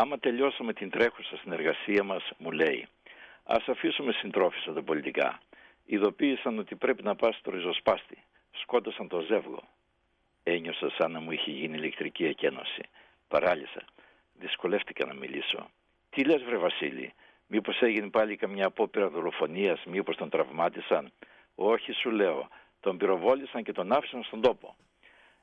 [0.00, 2.86] Άμα τελειώσαμε την τρέχουσα συνεργασία μας, μου λέει,
[3.44, 5.40] ας αφήσουμε συντρόφισσα τα πολιτικά.
[5.84, 8.22] Ειδοποίησαν ότι πρέπει να πας στο ριζοσπάστη.
[8.50, 9.62] Σκότωσαν το ζεύγο.
[10.42, 12.82] Ένιωσα σαν να μου είχε γίνει ηλεκτρική εκένωση.
[13.28, 13.84] Παράλυσα.
[14.32, 15.70] Δυσκολεύτηκα να μιλήσω.
[16.10, 17.12] Τι λες βρε Βασίλη,
[17.46, 21.12] μήπως έγινε πάλι καμιά απόπειρα δολοφονίας, μήπως τον τραυμάτισαν;
[21.54, 22.48] Όχι σου λέω,
[22.80, 24.76] τον πυροβόλησαν και τον άφησαν στον τόπο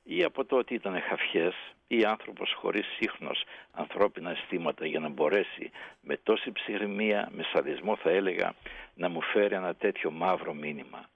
[0.07, 1.55] ή από το ότι ήταν χαφιές
[1.87, 8.09] ή άνθρωπος χωρίς σύγχρονος ανθρώπινα αισθήματα για να μπορέσει με τόση ψυχραιμία, με σαδισμό θα
[8.09, 8.53] έλεγα,
[8.95, 11.09] να μου φέρει ένα τέτοιο μαύρο μήνυμα.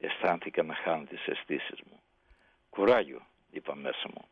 [0.00, 2.00] Αισθάνθηκα να χάνω τις αισθήσεις μου.
[2.70, 4.24] Κουράγιο, είπα μέσα μου.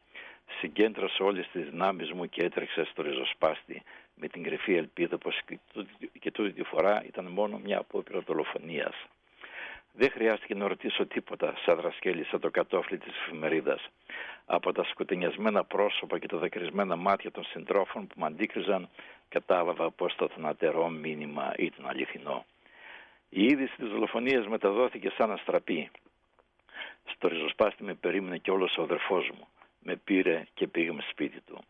[0.59, 3.83] Συγκέντρωσα όλες τις δυνάμεις μου και έτρεξα στο ριζοσπάστη
[4.15, 5.41] με την κρυφή ελπίδα πως
[6.21, 8.95] και τούτη τη φορά ήταν μόνο μια απόπειρα δολοφονίας.
[9.97, 13.89] Δεν χρειάστηκε να ρωτήσω τίποτα, σαν δρασκέλισα το κατόφλι της εφημερίδας.
[14.47, 18.89] Από τα σκοτεινιασμένα πρόσωπα και τα δακρυσμένα μάτια των συντρόφων που με αντίκριζαν,
[19.29, 22.45] κατάλαβα πως το θανατερό μήνυμα ήταν αληθινό.
[23.29, 25.91] Η είδηση της δολοφονίας μεταδόθηκε σαν αστραπή.
[27.05, 29.49] Στο ριζοσπάστη με περίμενε και όλος ο αδερφός μου.
[29.79, 31.65] Με πήρε και πήγαμε σπίτι του.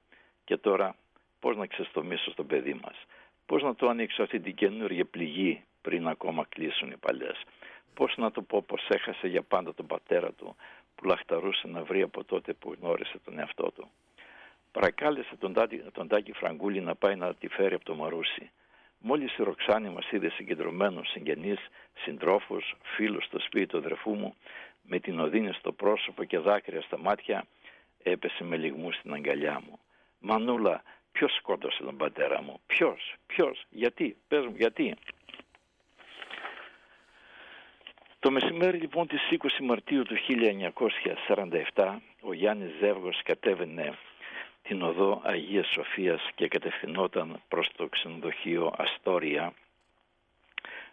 [0.44, 0.96] Και τώρα
[1.40, 2.96] πώς να ξεστομίσω στο παιδί μας;
[3.46, 7.42] Πώς να το ανοίξω αυτή την καινούργια πληγή πριν ακόμα κλείσουν οι παλιές;
[7.94, 10.56] Πώς να το πω, πως έχασε για πάντα τον πατέρα του
[10.94, 13.90] που λαχταρούσε να βρει από τότε που γνώρισε τον εαυτό του.
[14.72, 15.54] Παρακάλεσε τον,
[15.92, 18.50] τον Τάκη Φραγκούλη να πάει να τη φέρει από το Μαρούσι.
[18.98, 21.58] Μόλις η Ροξάνη μας είδε συγκεντρωμένους συγγενείς,
[21.94, 24.34] συντρόφους, φίλους στο σπίτι του αδερφού μου,
[24.82, 27.46] με την οδύνη στο πρόσωπο και δάκρυα στα μάτια,
[28.02, 29.78] έπεσε με λιγμούς στην αγκαλιά μου.
[30.18, 34.94] Μανούλα, ποιος σκότωσε τον πατέρα μου, ποιος, ποιος, γιατί, πες μου γιατί.
[38.24, 40.16] Το μεσημέρι λοιπόν της 20 Μαρτίου του
[41.74, 43.98] 1947 ο Γιάννης Ζεύγος κατέβαινε
[44.62, 49.52] την οδό Αγίας Σοφίας και κατευθυνόταν προς το ξενοδοχείο Αστόρια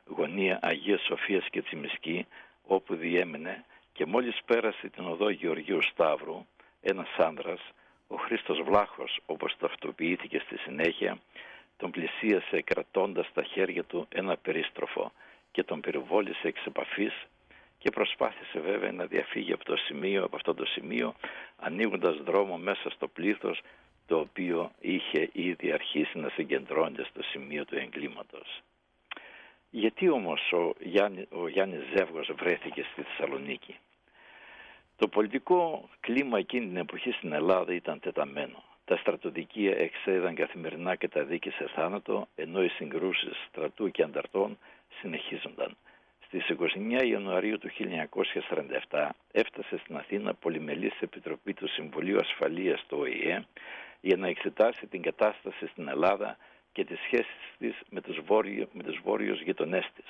[0.05, 2.25] γωνία Αγίας Σοφίας και Τσιμισκή
[2.67, 6.45] όπου διέμενε και μόλις πέρασε την οδό Γεωργίου Σταύρου
[6.81, 7.61] ένας άνδρας
[8.07, 11.17] ο Χρήστος Βλάχος, όπως ταυτοποιήθηκε στη συνέχεια,
[11.77, 15.11] τον πλησίασε κρατώντας στα χέρια του ένα περίστροφο
[15.51, 17.13] και τον περιβόλησε εξ επαφής
[17.77, 21.13] και προσπάθησε βέβαια να διαφύγει από, το σημείο, από αυτό το σημείο
[21.57, 23.61] ανοίγοντας δρόμο μέσα στο πλήθος
[24.07, 28.61] το οποίο είχε ήδη αρχίσει να συγκεντρώνεται στο σημείο του εγκλήματος.
[29.69, 33.75] Γιατί όμως ο, Γιάννη, ο Γιάννης Ζεύγος βρέθηκε στη Θεσσαλονίκη;
[34.97, 38.63] Το πολιτικό κλίμα εκείνη την εποχή στην Ελλάδα ήταν τεταμένο.
[38.85, 44.57] Τα στρατοδικεία εξέδαν καθημερινά και τα δίκη σε θάνατο, ενώ οι συγκρούσεις στρατού και ανταρτών
[44.99, 45.77] συνεχίζονταν.
[46.25, 46.45] Στις
[46.99, 47.69] 29 Ιανουαρίου του
[48.89, 53.45] 1947 έφτασε στην Αθήνα πολυμελής επιτροπή του Συμβουλίου Ασφαλείας του ΟΗΕ
[54.01, 56.37] για να εξετάσει την κατάσταση στην Ελλάδα
[56.71, 60.05] και τις σχέσεις της με τους, βόρειο, με τους βόρειους γειτονές της.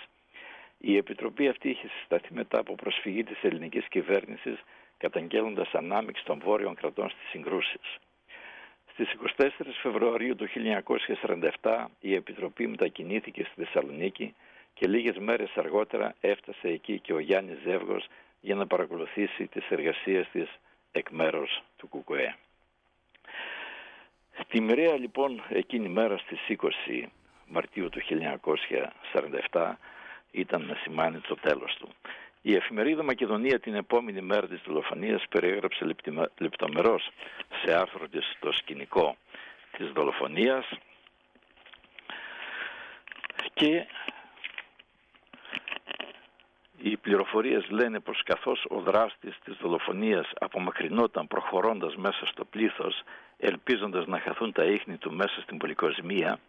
[0.77, 4.63] Η Επιτροπή αυτή είχε συσταθεί μετά από προσφυγή της ελληνικής κυβέρνησης
[4.97, 7.97] καταγγέλλοντας ανάμειξη των βόρειων κρατών στις συγκρούσεις.
[8.91, 9.49] Στις 24
[9.81, 10.47] Φεβρουαρίου του
[11.61, 14.35] 1947 η Επιτροπή μετακινήθηκε στη Θεσσαλονίκη
[14.73, 18.07] και λίγες μέρες αργότερα έφτασε εκεί και ο Γιάννης Ζεύγος
[18.41, 20.49] για να παρακολουθήσει τις εργασίες της
[20.91, 22.35] εκ μέρους του ΚΚΕ.
[24.43, 27.07] Στη μοιραία λοιπόν εκείνη μέρα στις 20
[27.47, 28.01] Μαρτίου του
[29.51, 29.73] 1947
[30.31, 31.89] ήταν να σημάνει το τέλος του.
[32.41, 35.95] Η εφημερίδα Μακεδονία την επόμενη μέρα της δολοφονίας περιέγραψε
[36.37, 37.09] λεπτομερώς
[37.63, 39.15] σε άρθρο της το σκηνικό
[39.77, 40.65] της δολοφονίας
[43.53, 43.85] και
[46.83, 53.01] οι πληροφορίες λένε πως καθώς ο δράστης της δολοφονίας απομακρυνόταν προχωρώντας μέσα στο πλήθος,
[53.37, 56.39] ελπίζοντας να χαθούν τα ίχνη του μέσα στην πολυκοσμία,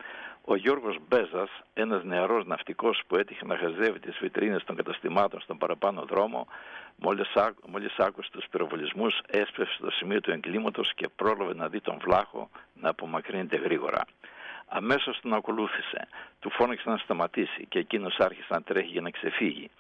[0.45, 5.59] ο Γιώργος Μπέζας, ένας νεαρός ναυτικός που έτυχε να χαζεύει τις βιτρίνες των καταστημάτων στον
[5.59, 6.47] παραπάνω δρόμο,
[6.97, 11.81] μόλις, άκου, μόλις άκουσε τους πυροβολισμούς έσπευσε στο σημείο του εγκλήματος και πρόλαβε να δει
[11.81, 14.05] τον βλάχο να απομακρύνεται γρήγορα.
[14.75, 16.09] Αμέσως τον ακολούθησε.
[16.41, 19.71] Του φώναξε να σταματήσει και εκείνος άρχισε να τρέχει για να ξεφύγει.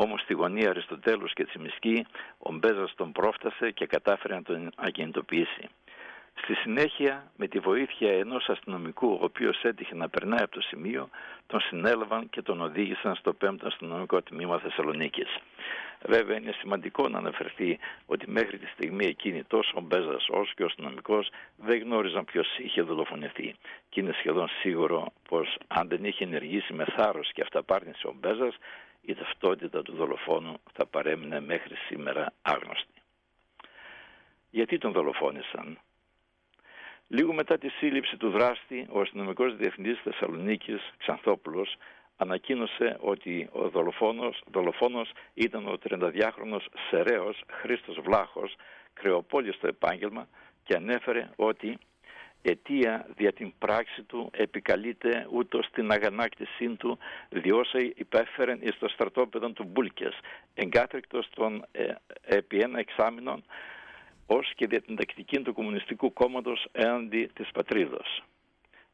[0.00, 2.06] Όμως στη γωνία Αριστοτέλους και Τσιμισκή
[2.38, 5.68] ο Μπέζας τον πρόφτασε και κατάφερε να τον ακινητοποιήσει.
[6.42, 11.08] Στη συνέχεια, με τη βοήθεια ενός αστυνομικού, ο οποίος έτυχε να περνάει από το σημείο,
[11.46, 15.36] τον συνέλαβαν και τον οδήγησαν στο 5ο αστυνομικό τμήμα Θεσσαλονίκης.
[16.02, 20.62] Βέβαια είναι σημαντικό να αναφερθεί ότι μέχρι τη στιγμή εκείνη τόσο ο Μπέζας όσο και
[20.62, 23.54] ο αστυνομικός δεν γνώριζαν ποιος είχε δολοφονηθεί.
[23.88, 28.58] Και είναι σχεδόν σίγουρο πως αν δεν είχε ενεργήσει με θάρρος και αυταπάρνηση ο Μπέζας,
[29.08, 33.02] η ταυτότητα του δολοφόνου θα παρέμεινε μέχρι σήμερα άγνωστη.
[34.50, 35.78] Γιατί τον δολοφόνησαν;
[37.08, 41.76] Λίγο μετά τη σύλληψη του δράστη, ο αστυνομικός διευθυντής Θεσσαλονίκης, Ξανθόπουλος,
[42.16, 48.54] ανακοίνωσε ότι ο δολοφόνος, δολοφόνος ήταν ο 32χρονος Σεραίος Χρήστος Βλάχος,
[48.92, 50.28] κρεοπόλιος στο επάγγελμα
[50.64, 51.78] και ανέφερε ότι
[52.42, 56.98] αιτία δια την πράξη του επικαλείται ούτως στην αγανάκτησή του
[57.28, 60.18] διόσα υπέφερεν εις το στρατόπεδο του Μπούλκες
[60.54, 63.42] εγκάθρικτος των ε, επί ένα εξάμεινο
[64.26, 68.22] ως και δια την τακτική του Κομμουνιστικού Κόμματος έναντι της πατρίδος.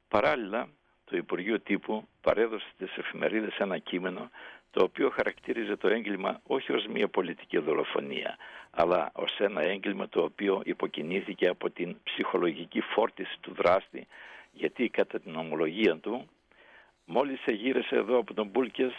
[0.09, 0.69] Παράλληλα,
[1.05, 4.31] το Υπουργείο Τύπου παρέδωσε στις εφημερίδες ένα κείμενο
[4.75, 8.37] το οποίο χαρακτήριζε το έγκλημα όχι ως μια πολιτική δολοφονία,
[8.71, 14.07] αλλά ως ένα έγκλημα το οποίο υποκινήθηκε από την ψυχολογική φόρτιση του δράστη,
[14.53, 16.29] γιατί κατά την ομολογία του,
[17.05, 18.93] μόλις εγύρεσε εδώ από τον Μπούλκες,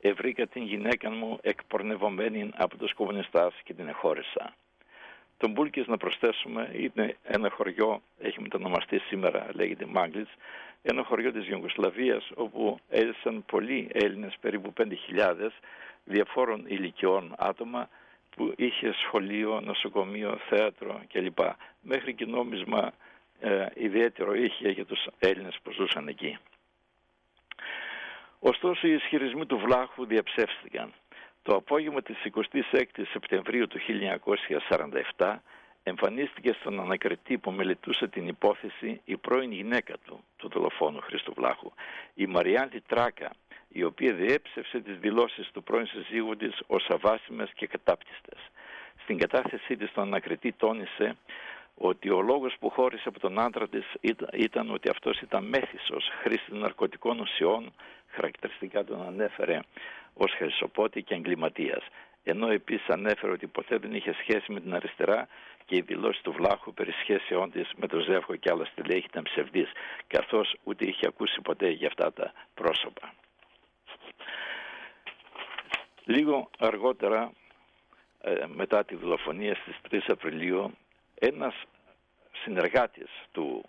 [0.00, 4.54] ευρήκα την γυναίκα μου εκπορνευωμένη από τους κομμουνιστάς και την εχώρισα.
[5.36, 10.30] Το Μπούλκες να προσθέσουμε είναι ένα χωριό, έχει μετανομαστεί σήμερα, λέγεται Μάγκλιτς,
[10.82, 15.50] ένα χωριό της Ιουγκοσλαβίας όπου έζησαν πολλοί Έλληνες, περίπου 5.000
[16.04, 17.88] διαφόρων ηλικιών άτομα
[18.36, 21.38] που είχε σχολείο, νοσοκομείο, θέατρο κλπ.
[21.80, 22.92] Μέχρι και νόμισμα
[23.40, 26.38] ε, ιδιαίτερο είχε για τους Έλληνες που ζούσαν εκεί.
[28.38, 30.92] Ωστόσο οι ισχυρισμοί του Βλάχου διαψεύστηκαν.
[31.42, 32.16] Το απόγευμα της
[32.62, 33.78] 26 Σεπτεμβρίου του
[35.16, 35.36] 1947
[35.82, 41.72] εμφανίστηκε στον ανακριτή που μελετούσε την υπόθεση η πρώην γυναίκα του, του δολοφόνου Χρήστο Βλάχου,
[42.14, 43.30] η Μαριάντη Τράκα,
[43.68, 48.38] η οποία διέψευσε τις δηλώσεις του πρώην συζύγου της ως αβάσιμες και κατάπτυστες.
[49.02, 51.16] Στην κατάθεσή της στον ανακριτή τόνισε
[51.74, 53.84] ότι ο λόγος που χώρισε από τον άντρα της
[54.32, 57.72] ήταν ότι αυτός ήταν μέθησος χρήστης ναρκωτικών ουσιών,
[58.06, 59.58] χαρακτηριστικά τον ανέφερε
[60.14, 61.86] ως χρυσοπότη και εγκληματίας.
[62.24, 65.28] Ενώ επίσης ανέφερε ότι ποτέ δεν είχε σχέση με την αριστερά
[65.64, 69.22] και η δηλώση του Βλάχου περί σχέσεών της με τον Ζεύχο και άλλα στελέχη ήταν
[69.22, 69.72] ψευδής,
[70.06, 73.14] καθώς ούτε είχε ακούσει ποτέ για αυτά τα πρόσωπα.
[76.04, 77.32] Λίγο αργότερα,
[78.20, 80.76] ε, μετά τη δολοφονία στις 3 Απριλίου,
[81.18, 81.54] ένας
[82.42, 83.64] συνεργάτης του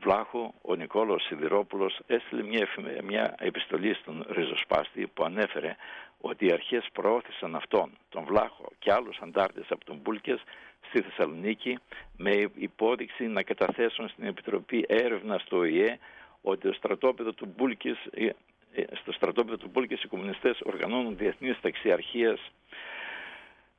[0.00, 2.68] Βλάχου, ο Νικόλος Σιδηρόπουλος, έστειλε μια,
[3.02, 5.76] μια επιστολή στον Ριζοσπάστη που ανέφερε
[6.20, 10.42] ότι οι αρχές προώθησαν αυτόν, τον Βλάχο και άλλους αντάρτες από τον Μπούλκες
[10.88, 11.78] στη Θεσσαλονίκη
[12.16, 15.98] με υπόδειξη να καταθέσουν στην Επιτροπή Έρευνα στο ΟΗΕ
[16.40, 18.26] ότι το στρατόπεδο του Μπούλκες, ε,
[18.72, 22.52] ε, στο στρατόπεδο του Μπούλκες οι κομμουνιστές οργανώνουν διεθνείς ταξιαρχίες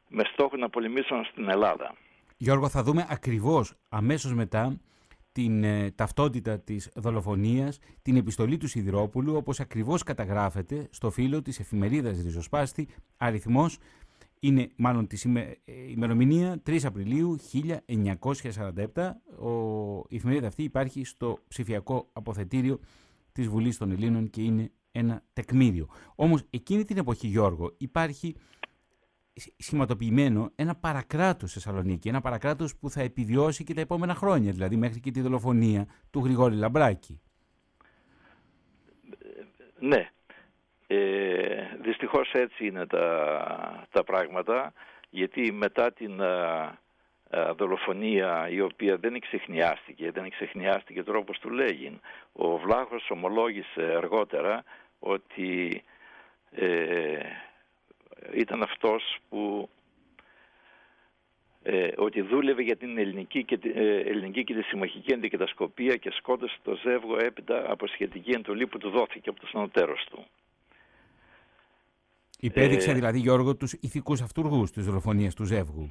[0.07, 1.95] με στόχο να πολεμήσουν στην Ελλάδα.
[2.37, 4.79] Γιώργο, θα δούμε ακριβώς αμέσως μετά
[5.31, 11.59] την ε, ταυτότητα της δολοφονίας, την επιστολή του Σιδηρόπουλου, όπως ακριβώς καταγράφεται στο φύλλο της
[11.59, 12.87] εφημερίδας Ριζοσπάστη,
[13.17, 13.77] αριθμός
[14.39, 15.57] είναι μάλλον της ε,
[15.89, 19.11] ημερομηνία 3 Απριλίου 1947.
[19.39, 19.51] Ο,
[20.09, 22.79] η εφημερίδα αυτή υπάρχει στο ψηφιακό αποθετήριο
[23.31, 25.87] της Βουλής των Ελλήνων και είναι ένα τεκμήριο.
[26.15, 28.35] Όμως εκείνη την εποχή Γιώργο υπάρχει
[29.57, 34.75] σχηματοποιημένο ένα παρακράτος σε Θεσσαλονίκη, ένα παρακράτος που θα επιβιώσει και τα επόμενα χρόνια, δηλαδή
[34.75, 37.19] μέχρι και τη δολοφονία του Γρηγόρη Λαμπράκη.
[39.79, 40.09] Ναι,
[40.87, 44.73] ε, δυστυχώς έτσι είναι τα, τα πράγματα,
[45.09, 46.21] γιατί μετά την
[47.55, 51.99] δολοφονία η οποία δεν εξεχνιάστηκε, δεν εξεχνιάστηκε τρόπος του λέγει.
[52.33, 54.63] Ο Βλάχος ομολόγησε αργότερα
[54.99, 55.83] ότι
[56.51, 57.19] ε,
[58.33, 59.69] ήταν αυτός που
[61.63, 66.57] ε, ότι δούλευε για την ελληνική και, ε, ελληνική και τη συμμαχική αντικατασκοπία και σκότωσε
[66.63, 70.25] το Ζεύγο έπειτα από σχετική εντολή που του δόθηκε από τον ανωτέρος του.
[72.39, 75.89] Υπέδειξε ε, δηλαδή Γιώργο τους ηθικούς αυτούργους της δολοφονίας του Ζεύγου.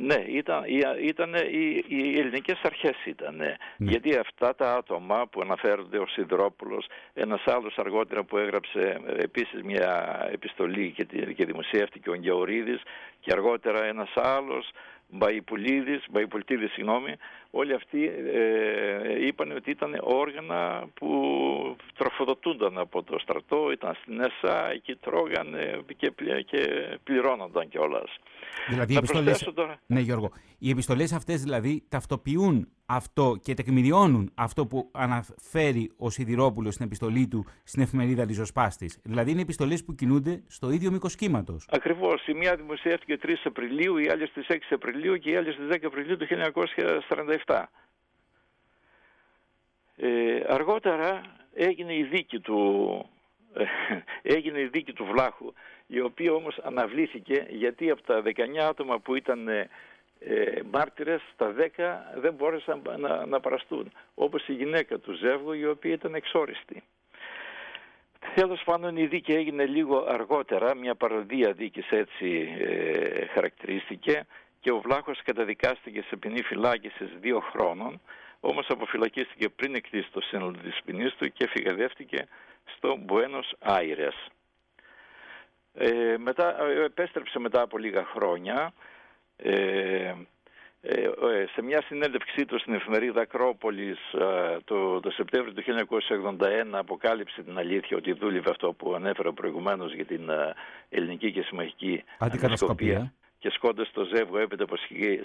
[0.00, 0.64] Ναι, ήταν,
[1.02, 3.36] ήταν οι, οι ελληνικές αρχές ήταν.
[3.36, 3.54] Ναι.
[3.76, 9.62] Γιατί αυτά τα άτομα που αναφέρονται ο Σιδρόπουλος, ένας άλλος αργότερα που έγραψε ε, επίσης
[9.62, 11.04] μια επιστολή και,
[11.34, 12.82] και δημοσιεύτηκε ο Γεωρίδης
[13.20, 14.70] και αργότερα ένας άλλος
[15.08, 17.14] Μπαϊπουλίδης, Μπαϊπουλτίδης συγγνώμη,
[17.50, 21.10] όλοι αυτοί ε, είπαν ότι ήταν όργανα που
[21.96, 26.12] τροφοδοτούνταν από το στρατό, ήταν στην ΕΣΑ, εκεί τρώγανε και,
[26.46, 26.60] και
[27.04, 28.16] πληρώνονταν κιόλας.
[28.68, 29.50] Δηλαδή, οι επιστολές...
[29.86, 30.30] Ναι, Γιώργο.
[30.58, 37.28] Οι επιστολές αυτές δηλαδή ταυτοποιούν αυτό και τεκμηριώνουν αυτό που αναφέρει ο Σιδηρόπουλος στην επιστολή
[37.28, 39.00] του στην εφημερίδα Ριζοσπάστης.
[39.02, 41.66] Δηλαδή είναι επιστολές που κινούνται στο ίδιο μήκος κύματος.
[41.70, 42.26] Ακριβώς.
[42.26, 45.76] Η μία δημοσιεύτηκε 3 Απριλίου, η άλλη στις 6 Απριλίου και η άλλη στις 10
[45.84, 46.26] Απριλίου του
[47.46, 47.62] 1947.
[49.96, 51.22] Ε, αργότερα
[51.54, 53.10] έγινε η δίκη του
[54.36, 55.52] έγινε η δίκη του Βλάχου
[55.86, 59.68] η οποία όμως αναβλήθηκε γιατί από τα 19 άτομα που ήταν ε,
[60.18, 61.54] ε μάρτυρες τα
[62.14, 66.82] 10 δεν μπόρεσαν να, να παραστούν όπως η γυναίκα του Ζεύγου η οποία ήταν εξόριστη.
[68.34, 74.26] Τέλος πάντων η δίκη έγινε λίγο αργότερα, μια παροδία δίκης έτσι ε, χαρακτηρίστηκε
[74.66, 78.00] και ο Βλάχος καταδικάστηκε σε ποινή φυλάκισης δύο χρόνων
[78.40, 82.26] όμως αποφυλακίστηκε πριν εκτίσει το σύνολο της ποινής του και φυγαδεύτηκε
[82.76, 84.14] στο Μπουένος Άιρες.
[85.74, 88.72] Ε, μετά, ε, επέστρεψε μετά από λίγα χρόνια
[89.36, 93.98] ε, ε, ε, σε μια συνέντευξή του στην εφημερίδα Ακρόπολης
[94.64, 95.86] το, το Σεπτέμβριο του
[96.38, 100.30] 1981 αποκάλυψε την αλήθεια ότι δούλευε αυτό που ανέφερα προηγουμένως για την
[100.88, 103.12] ελληνική και συμμαχική αντικατασκοπία
[103.46, 104.76] και σκόντασε το ζεύγο έπειτα από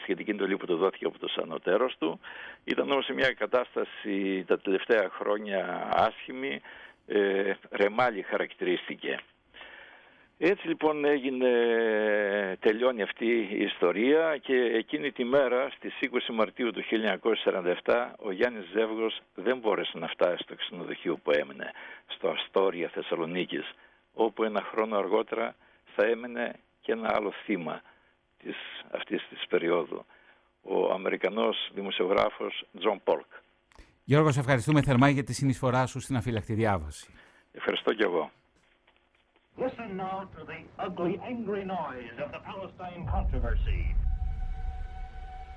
[0.02, 2.20] σχετική εντολή που του δόθηκε από το σανωτέρος του.
[2.64, 6.62] Ήταν όμως σε μια κατάσταση τα τελευταία χρόνια άσχημη,
[7.08, 9.20] ε, ρεμάλι χαρακτηρίστηκε.
[10.38, 11.50] Έτσι λοιπόν έγινε,
[12.60, 16.84] τελειώνει αυτή η ιστορία και εκείνη τη μέρα στις 20 Μαρτίου του
[17.84, 21.72] 1947 ο Γιάννης Ζεύγος δεν μπόρεσε να φτάσει στο ξενοδοχείο που έμεινε
[22.08, 23.72] στο Αστόρια Θεσσαλονίκης
[24.14, 25.56] όπου ένα χρόνο αργότερα
[25.96, 27.82] θα έμενε και ένα άλλο θύμα
[28.44, 28.56] της,
[28.92, 30.06] αυτής της περίοδου,
[30.62, 33.26] ο Αμερικανός δημοσιογράφος Τζον Πόλκ.
[34.04, 37.14] Γιώργος, σε ευχαριστούμε θερμά για τη συνεισφορά σου στην Αφύλακτη Διάβαση.
[37.52, 38.32] Ευχαριστώ και εγώ.
[39.58, 43.82] Listen now to the ugly, angry noise of the Palestine controversy.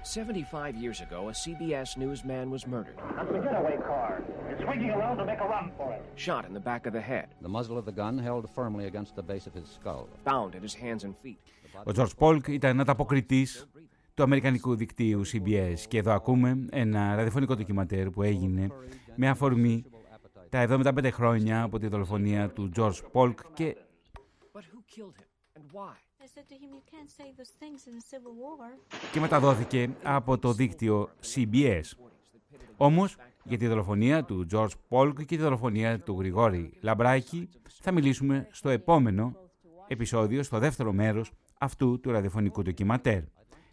[0.03, 2.97] 75 years ago, a CBS newsman was murdered.
[3.15, 4.23] That's the getaway car.
[4.49, 6.01] It's swinging around to make a run for it.
[6.15, 7.27] Shot in the back of the head.
[7.41, 10.07] The muzzle of the gun held firmly against the base of his skull.
[10.23, 11.39] Bound at his hands and feet.
[11.83, 13.67] Ο George Polk ήταν ανταποκριτής
[14.13, 18.67] του Αμερικανικού δικτύου CBS και εδώ ακούμε ένα ραδιοφωνικό ντοκιματέρ που έγινε
[19.15, 19.83] με αφορμή
[20.49, 23.75] τα 75 χρόνια από τη δολοφονία του George Polk και
[29.12, 31.82] και μεταδόθηκε από το δίκτυο CBS.
[32.76, 37.48] Όμως, για τη δολοφονία του George Polk και τη δολοφονία του Γρηγόρη Λαμπράκη
[37.80, 39.36] θα μιλήσουμε στο επόμενο
[39.88, 43.22] επεισόδιο, στο δεύτερο μέρος αυτού του ραδιοφωνικού ντοκιματέρ.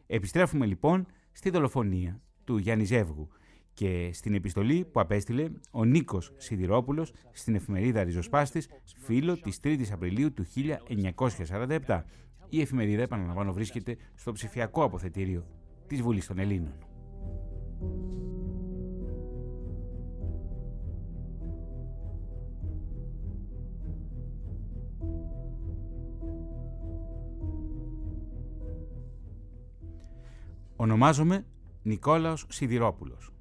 [0.07, 3.29] Επιστρέφουμε λοιπόν στη δολοφονία του Γιάννη Ζεύγου
[3.73, 10.33] και στην επιστολή που απέστειλε ο Νίκος Σιδηρόπουλος στην εφημερίδα Ριζοσπάστης, φίλο της 3ης Απριλίου
[10.33, 10.45] του
[11.85, 12.03] 1947.
[12.53, 15.45] Η εφημερίδα, επαναλαμβάνω, βρίσκεται στο ψηφιακό αποθετήριο
[15.87, 16.73] της Βουλής των Ελλήνων.
[30.75, 31.45] Ονομάζομαι
[31.81, 33.33] Νικόλαος Σιδηρόπουλος.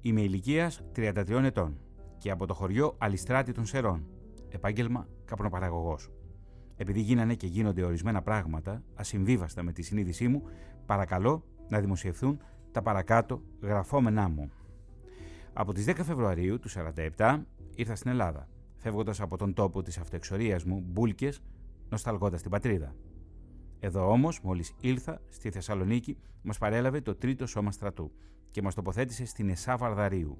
[0.00, 1.78] Είμαι ηλικίας 33 ετών
[2.18, 4.06] και από το χωριό Αλιστράτη των Σερών,
[4.48, 6.10] επάγγελμα καπνοπαραγωγός.
[6.80, 10.42] Επειδή γίνανε και γίνονται ορισμένα πράγματα ασυμβίβαστα με τη συνείδησή μου,
[10.86, 12.40] παρακαλώ να δημοσιευθούν
[12.72, 14.50] τα παρακάτω γραφόμενά μου.
[15.52, 16.68] Από τις 10 Φεβρουαρίου του
[17.16, 17.42] 47
[17.74, 21.42] ήρθα στην Ελλάδα, φεύγοντας από τον τόπο της αυτοεξορίας μου, Μπούλκες,
[21.88, 22.94] νοσταλγώντας την πατρίδα.
[23.80, 28.12] Εδώ όμως, μόλις ήλθα στη Θεσσαλονίκη, μας παρέλαβε το τρίτο σώμα στρατού
[28.50, 30.38] και μας τοποθέτησε στην Εσά Βαρδαρίου.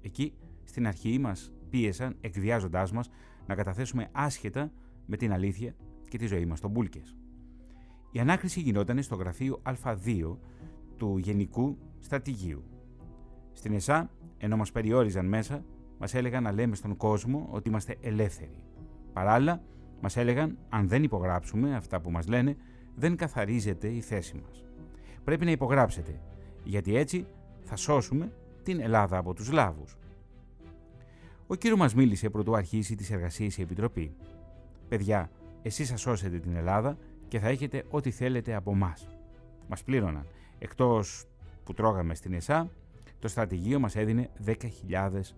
[0.00, 3.10] Εκεί, στην αρχή μας πίεσαν, εκβιάζοντάς μας,
[3.46, 4.72] να καταθέσουμε άσχετα
[5.10, 5.74] με την αλήθεια
[6.08, 7.16] και τη ζωή μας στον Μπούλκες.
[8.10, 10.36] Η ανάκριση γινόταν στο γραφείο Α2
[10.96, 12.64] του Γενικού Στρατηγίου.
[13.52, 15.64] Στην ΕΣΑ, ενώ μας περιόριζαν μέσα,
[15.98, 18.62] μας έλεγαν να λέμε στον κόσμο ότι είμαστε ελεύθεροι.
[19.12, 19.62] Παράλληλα,
[20.00, 22.56] μας έλεγαν αν δεν υπογράψουμε αυτά που μας λένε,
[22.94, 24.64] δεν καθαρίζεται η θέση μας.
[25.24, 26.20] Πρέπει να υπογράψετε,
[26.64, 27.26] γιατί έτσι
[27.62, 28.32] θα σώσουμε
[28.62, 29.96] την Ελλάδα από τους Λάβους.
[31.46, 34.14] Ο κύριος μας μίλησε πρωτού αρχίσει τις εργασίες η Επιτροπή.
[34.90, 35.30] «Παιδιά,
[35.62, 36.96] εσείς θα σώσετε την Ελλάδα
[37.28, 38.94] και θα έχετε ό,τι θέλετε από εμά.
[39.68, 40.26] Μας πλήρωναν.
[40.58, 41.24] Εκτός
[41.64, 42.70] που τρώγαμε στην ΕΣΑ,
[43.18, 45.34] το στρατηγείο μας έδινε 10.000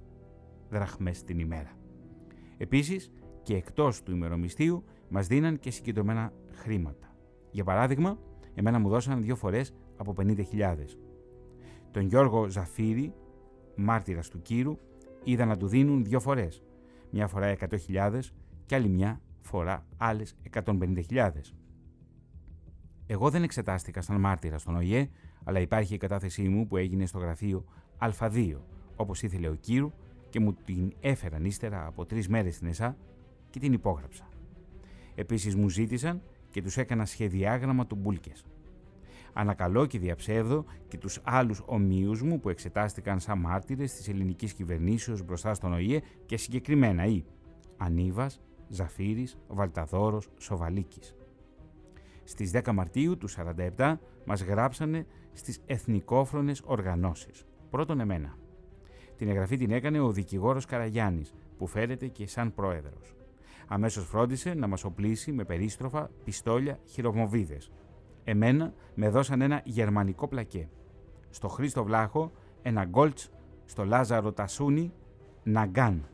[0.71, 1.71] δραχμές την ημέρα.
[2.59, 7.15] Επίσης, και εκτός του ημερομιστίου, μας δίναν και συγκεντρωμένα χρήματα.
[7.51, 8.19] Για παράδειγμα,
[8.55, 10.99] εμένα μου δώσαν δύο φορές από 50.000.
[11.91, 13.15] Τον Γιώργο Ζαφύρη,
[13.77, 14.77] μάρτυρας του Κύρου,
[15.25, 16.63] είδα να του δίνουν δύο φορές.
[17.11, 18.33] Μια φορά 100.000
[18.67, 21.31] και άλλη μια φορά άλλες 150.000.
[23.07, 25.11] Εγώ δεν εξετάστηκα σαν μάρτυρα στον ΟΗΕ,
[25.45, 27.65] αλλά υπάρχει η κατάθεσή μου που έγινε στο γραφείο
[27.99, 28.57] Α2,
[28.97, 29.93] όπως ήθελε ο Κύρου
[30.29, 32.97] και μου την έφεραν ύστερα από τρεις μέρες στην ΕΣΑ
[33.51, 34.29] και την υπόγραψα.
[35.15, 38.45] Επίσης μου ζήτησαν και τους έκανα σχεδιάγραμμα του Μπούλκες.
[39.33, 45.23] Ανακαλώ και διαψεύδω και τους άλλους ομοίους μου που εξετάστηκαν σαν μάρτυρες της ελληνικής κυβερνήσεως
[45.25, 47.25] μπροστά στον ΟΗΕ και συγκεκριμένα οι
[47.77, 51.17] Ανίβας, Ζαφύρης, Βαλταδόρος, Σοβαλίκης.
[52.25, 57.47] Στις 10 Μαρτίου του 47 μας γράψανε στις εθνικόφρονες οργανώσεις.
[57.71, 58.37] Πρώτον εμένα.
[59.17, 63.15] Την εγγραφή την έκανε ο δικηγόρος Καραγιάννης που φέρεται και σαν πρόεδρος.
[63.67, 67.73] Αμέσως φρόντισε να μας οπλίσει με περίστροφα, πιστόλια, χειρομοβίδες.
[68.25, 70.69] Εμένα με δώσαν ένα γερμανικό πλακέ.
[71.31, 72.33] Στο Χρήστο Βλάχο
[72.63, 73.31] ένα γκόλτς,
[73.65, 74.93] στο Λάζαρο Τασούνι
[75.43, 76.07] Ναγκάν.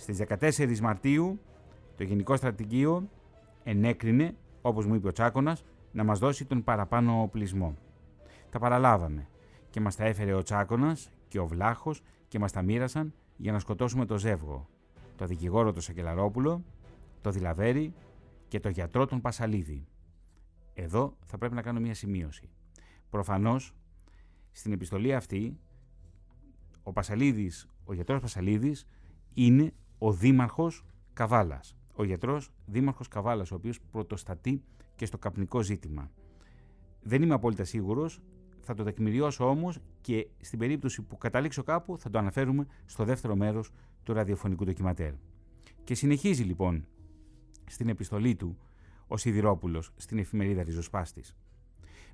[0.00, 1.40] Στις 14 Μαρτίου
[1.96, 3.08] το Γενικό Στρατηγείο
[3.64, 7.76] ενέκρινε, όπως μου είπε ο Τσάκωνας, να μας δώσει τον παραπάνω οπλισμό.
[8.50, 9.28] Τα παραλάβαμε
[9.70, 13.58] και μας τα έφερε ο Τσάκωνας και ο Βλάχος και μας τα μοίρασαν για να
[13.58, 14.68] σκοτώσουμε το Ζεύγο,
[15.16, 16.64] το δικηγόρο του Σακελαρόπουλο,
[17.20, 17.94] το Δηλαβέρι
[18.48, 19.86] και το γιατρό τον Πασαλίδη.
[20.74, 22.48] Εδώ θα πρέπει να κάνω μια σημείωση.
[23.10, 23.74] Προφανώς,
[24.52, 25.58] στην επιστολή αυτή,
[26.82, 28.86] ο Πασαλίδης, ο γιατρός Πασαλίδης,
[29.34, 31.76] είναι ο δήμαρχος Καβάλας.
[31.94, 34.62] Ο γιατρός δήμαρχος Καβάλας, ο οποίος πρωτοστατεί
[34.96, 36.10] και στο καπνικό ζήτημα.
[37.02, 38.20] Δεν είμαι απόλυτα σίγουρος,
[38.60, 43.36] θα το τεκμηριώσω όμως και στην περίπτωση που καταλήξω κάπου θα το αναφέρουμε στο δεύτερο
[43.36, 43.72] μέρος
[44.02, 45.12] του ραδιοφωνικού ντοκιματέρ.
[45.84, 46.86] Και συνεχίζει λοιπόν
[47.66, 48.56] στην επιστολή του
[49.06, 51.36] ο Σιδηρόπουλος στην εφημερίδα Ριζοσπάστης.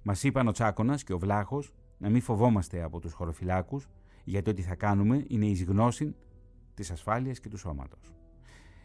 [0.02, 3.88] Μας είπαν ο Τσάκωνας και ο Βλάχος να μην φοβόμαστε από τους χωροφυλάκους
[4.24, 6.14] γιατί ό,τι θα κάνουμε είναι εις γνώση
[6.74, 8.12] της ασφάλειας και του σώματος.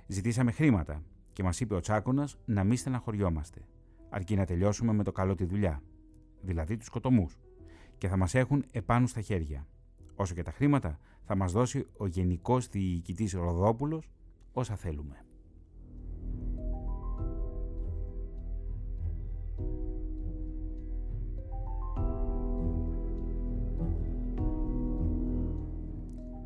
[0.08, 3.62] Ζητήσαμε χρήματα και μας είπε ο Τσάκωνας να μην στεναχωριόμαστε
[4.10, 5.82] αρκεί να τελειώσουμε με το καλό τη δουλειά,
[6.42, 7.38] δηλαδή τους σκοτωμούς
[7.98, 9.68] και θα μας έχουν επάνω στα χέρια.
[10.16, 14.12] Όσο και τα χρήματα θα μας δώσει ο Γενικός Διοικητής Ροδόπουλος
[14.54, 15.26] όσα θέλουμε.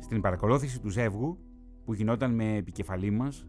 [0.04, 1.38] Στην παρακολούθηση του ζεύγου
[1.84, 3.46] που γινόταν με επικεφαλή μας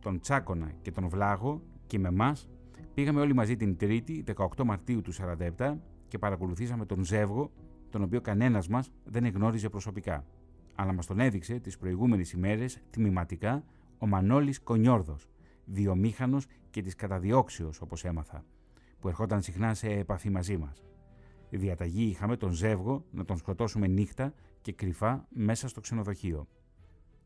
[0.00, 2.48] τον Τσάκονα και τον Βλάγο και με μας
[2.94, 4.24] πήγαμε όλοι μαζί την Τρίτη
[4.56, 5.12] 18 Μαρτίου του
[5.56, 5.76] 47
[6.08, 7.50] και παρακολουθήσαμε τον Ζεύγο
[7.90, 10.24] τον οποίο κανένας μας δεν εγνώριζε προσωπικά
[10.74, 13.64] αλλά μας τον έδειξε τις προηγούμενες ημέρες τμηματικά
[13.98, 15.28] ο Μανώλης Κονιόρδος,
[15.64, 18.44] βιομήχανος και της καταδιώξεως όπως έμαθα,
[19.00, 20.82] που ερχόταν συχνά σε επαφή μαζί μας.
[21.50, 26.46] Διαταγή είχαμε τον Ζεύγο να τον σκοτώσουμε νύχτα και κρυφά μέσα στο ξενοδοχείο.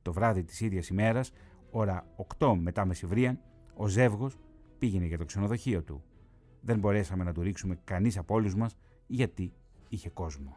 [0.02, 1.32] Το βράδυ της ίδιας ημέρας,
[1.70, 2.06] ώρα
[2.38, 3.40] 8 μετά μεσηβρία,
[3.74, 4.36] ο Ζεύγος
[4.78, 6.02] πήγαινε για το ξενοδοχείο του.
[6.60, 8.76] Δεν μπορέσαμε να του ρίξουμε κανείς από όλους μας
[9.06, 9.52] γιατί
[9.88, 10.56] είχε κόσμο.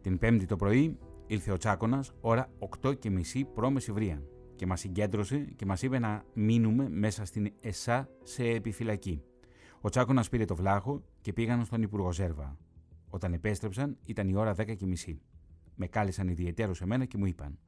[0.00, 2.50] Την Πέμπτη το πρωί ήρθε ο Τσάκονα ώρα
[2.82, 3.76] 8 και μισή π.Μ.
[4.56, 9.22] και μας συγκέντρωσε και μας είπε να μείνουμε μέσα στην ΕΣΑ σε επιφυλακή.
[9.80, 12.56] Ο Τσάκονα πήρε το βλάχο και πήγαν στον Υπουργό Ζέρβα.
[13.08, 15.20] Όταν επέστρεψαν ήταν η ώρα 10 και μισή.
[15.74, 17.58] Με κάλεσαν ιδιαιτέρως σε μένα και μου είπαν: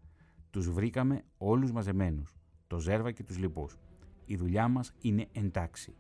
[0.51, 3.79] Τους βρήκαμε όλους μαζεμένους, το Ζέρβα και τους λοιπούς.
[4.25, 5.95] Η δουλειά μας είναι εντάξει.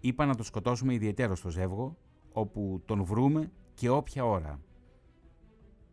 [0.00, 1.96] Είπα να το σκοτώσουμε ιδιαίτερο στο Ζεύγο,
[2.32, 4.60] όπου τον βρούμε και όποια ώρα.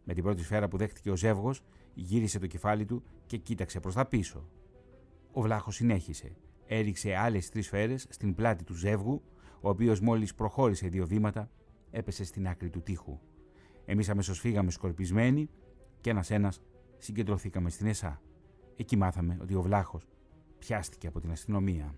[0.04, 1.62] Με την πρώτη σφαίρα που δέχτηκε ο ζεύγος,
[1.96, 4.50] γύρισε το κεφάλι του και κοίταξε προς τα πίσω.
[5.32, 6.36] Ο βλάχος συνέχισε.
[6.66, 9.22] Έριξε άλλες τρεις σφαίρες στην πλάτη του ζεύγου,
[9.62, 11.50] ο οποίος μόλις προχώρησε δύο βήματα,
[11.92, 13.20] έπεσε στην άκρη του τείχου.
[13.86, 15.50] Εμείς αμέσως φύγαμε σκορπισμένοι
[16.02, 16.54] και ένα-ένα
[16.98, 18.22] συγκεντρωθήκαμε στην ΕΣΑ.
[18.76, 20.08] Εκεί μάθαμε ότι ο βλάχος
[20.60, 21.96] πιάστηκε από την αστυνομία.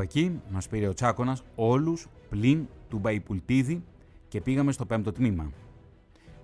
[0.00, 3.84] Από εκεί μας πήρε ο Τσάκωνας όλους πλην του Μπαϊπουλτίδη
[4.28, 5.52] και πήγαμε στο πέμπτο τμήμα.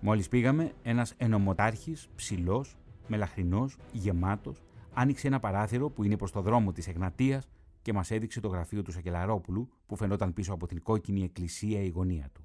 [0.00, 2.76] Μόλις πήγαμε, ένας ενομοτάρχης, ψηλός,
[3.08, 7.48] μελαχρινός, γεμάτος, άνοιξε ένα παράθυρο που είναι προς το δρόμο της Εγνατίας
[7.82, 11.88] και μας έδειξε το γραφείο του Σακελαρόπουλου που φαινόταν πίσω από την κόκκινη εκκλησία η
[11.88, 12.44] γωνία του.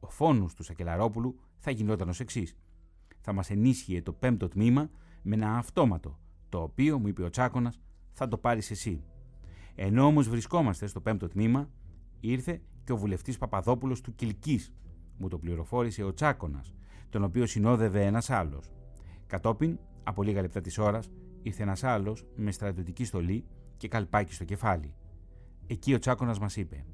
[0.00, 2.56] Ο φόνος του Σακελαρόπουλου θα γινόταν ως εξής.
[3.20, 4.90] Θα μας ενίσχυε το πέμπτο τμήμα
[5.22, 7.80] με ένα αυτόματο, το οποίο, μου είπε ο Τσάκωνας,
[8.12, 9.04] θα το πάρεις εσύ.
[9.82, 11.70] Ενώ όμως βρισκόμαστε στο πέμπτο τμήμα,
[12.20, 14.72] ήρθε και ο βουλευτής Παπαδόπουλος του Κυλκής.
[15.18, 16.64] Μου το πληροφόρησε ο Τσάκονα,
[17.08, 18.72] τον οποίο συνόδευε ένας άλλος.
[19.26, 21.10] Κατόπιν, από λίγα λεπτά της ώρας,
[21.42, 23.44] ήρθε ένας άλλος με στρατιωτική στολή
[23.76, 24.94] και καλπάκι στο κεφάλι.
[25.66, 26.84] Εκεί ο Τσάκονα μας είπε: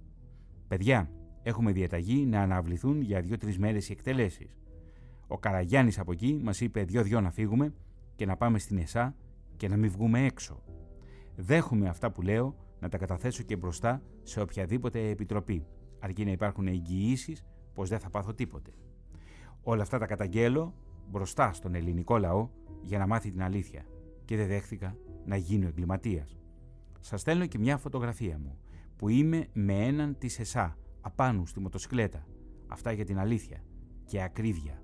[0.69, 1.11] Παιδιά,
[1.43, 4.57] έχουμε διαταγή να αναβληθούν για δύο-τρεις μέρες οι εκτελέσεις.
[5.27, 7.75] Ο Καραγιάννης από εκεί μας είπε δυο-δυο να φύγουμε
[8.15, 9.15] και να πάμε στην ΕΣΑ
[9.57, 10.63] και να μην βγούμε έξω.
[11.37, 15.67] Δέχομαι αυτά που λέω να τα καταθέσω και μπροστά σε οποιαδήποτε επιτροπή,
[15.99, 18.71] αρκεί να υπάρχουν εγγυήσεις πως δεν θα πάθω τίποτε.
[19.63, 20.75] Όλα αυτά τα καταγγέλω
[21.11, 22.49] μπροστά στον ελληνικό λαό
[22.83, 23.87] για να μάθει την αλήθεια
[24.25, 26.37] και δεν δέχθηκα να γίνω εγκληματίας.
[27.01, 28.59] Σας στέλνω και μια φωτογραφία μου
[28.97, 32.27] που είμαι με έναν της ΕΣΑ απάνω στη μοτοσυκλέτα.
[32.67, 33.65] Αυτά για την αλήθεια
[34.05, 34.83] και ακρίβεια.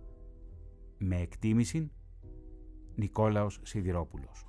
[0.99, 1.91] Με εκτίμηση
[2.95, 4.47] Νικόλαος Σιδηρόπουλος.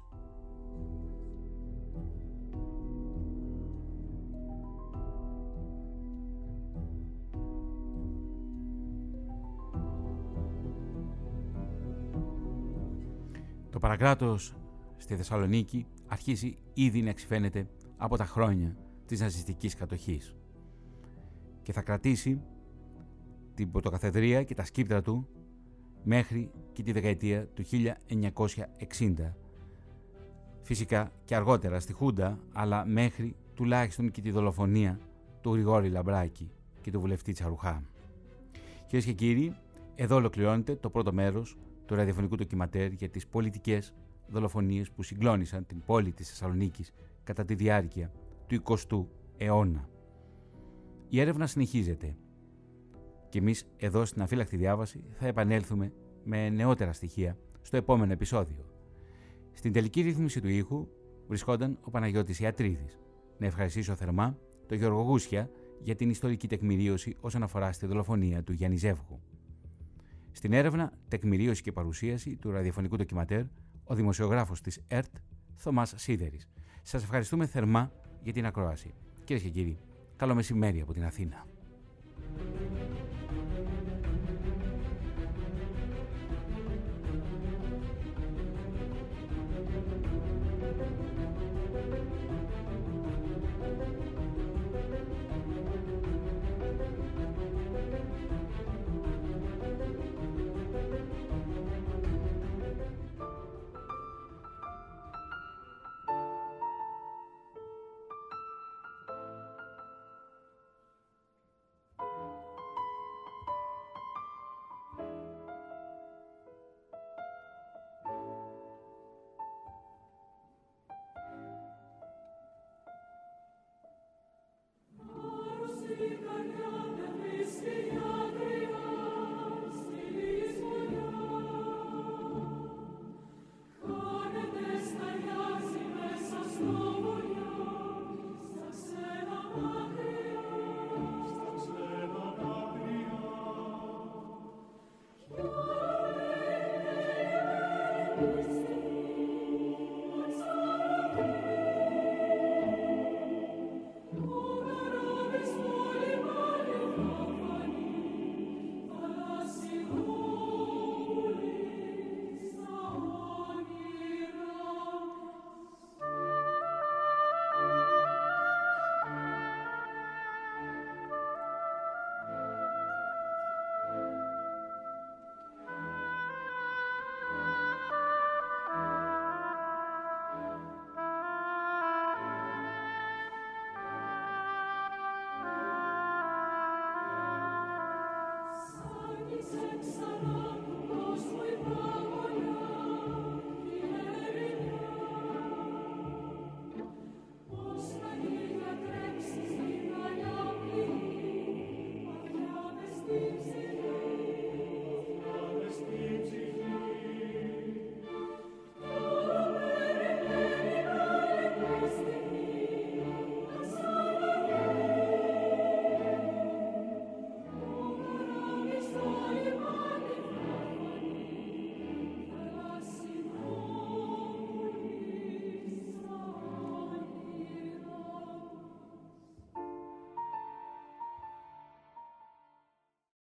[13.84, 14.54] Παρακράτος
[14.98, 17.68] στη Θεσσαλονίκη αρχίζει ήδη να εξηφαίνεται
[17.98, 18.76] από τα χρόνια
[19.06, 20.36] της ναζιστικής κατοχής
[21.62, 22.42] και θα κρατήσει
[23.54, 25.28] την πρωτοκαθεδρία και τα σκύπτρα του
[26.04, 29.34] μέχρι και τη δεκαετία του 1960.
[30.62, 35.00] Φυσικά και αργότερα στη Χούντα, αλλά μέχρι τουλάχιστον και τη δολοφονία
[35.42, 37.84] του Γρηγόρη Λαμπράκη και του βουλευτή Τσαρουχά.
[38.86, 39.56] Κυρίες και κύριοι,
[39.96, 41.58] εδώ ολοκληρώνεται το πρώτο μέρος
[41.94, 43.94] του ραδιοφωνικού ντοκιματέρ για τις πολιτικές
[44.28, 48.12] δολοφονίες που συγκλώνησαν την πόλη της Θεσσαλονίκης κατά τη διάρκεια
[48.48, 49.06] του 20ου
[49.38, 49.90] αιώνα.
[51.10, 52.16] Η έρευνα συνεχίζεται
[53.30, 58.66] και εμείς εδώ στην αφύλακτη διάβαση θα επανέλθουμε με νεότερα στοιχεία στο επόμενο επεισόδιο.
[59.52, 60.88] Στην τελική ρύθμιση του ήχου
[61.28, 63.00] βρισκόταν ο Παναγιώτης Ιατρίδης.
[63.38, 68.54] Να ευχαριστήσω θερμά τον Γιώργο Γούσια για την ιστορική τεκμηρίωση όσον αφορά στη δολοφονία του
[68.54, 69.22] Γιάννη Ζεύγου.
[70.36, 73.44] Στην έρευνα, τεκμηρίωση και παρουσίαση του ραδιοφωνικού ντοκιματέρ,
[73.84, 75.16] ο δημοσιογράφος της ΕΡΤ,
[75.56, 76.50] Θωμάς Σίδερης.
[76.82, 77.92] Σας ευχαριστούμε θερμά
[78.24, 78.94] για την ακρόαση.
[79.24, 79.80] Κυρίες και κύριοι,
[80.16, 81.46] καλό μεσημέρι από την Αθήνα.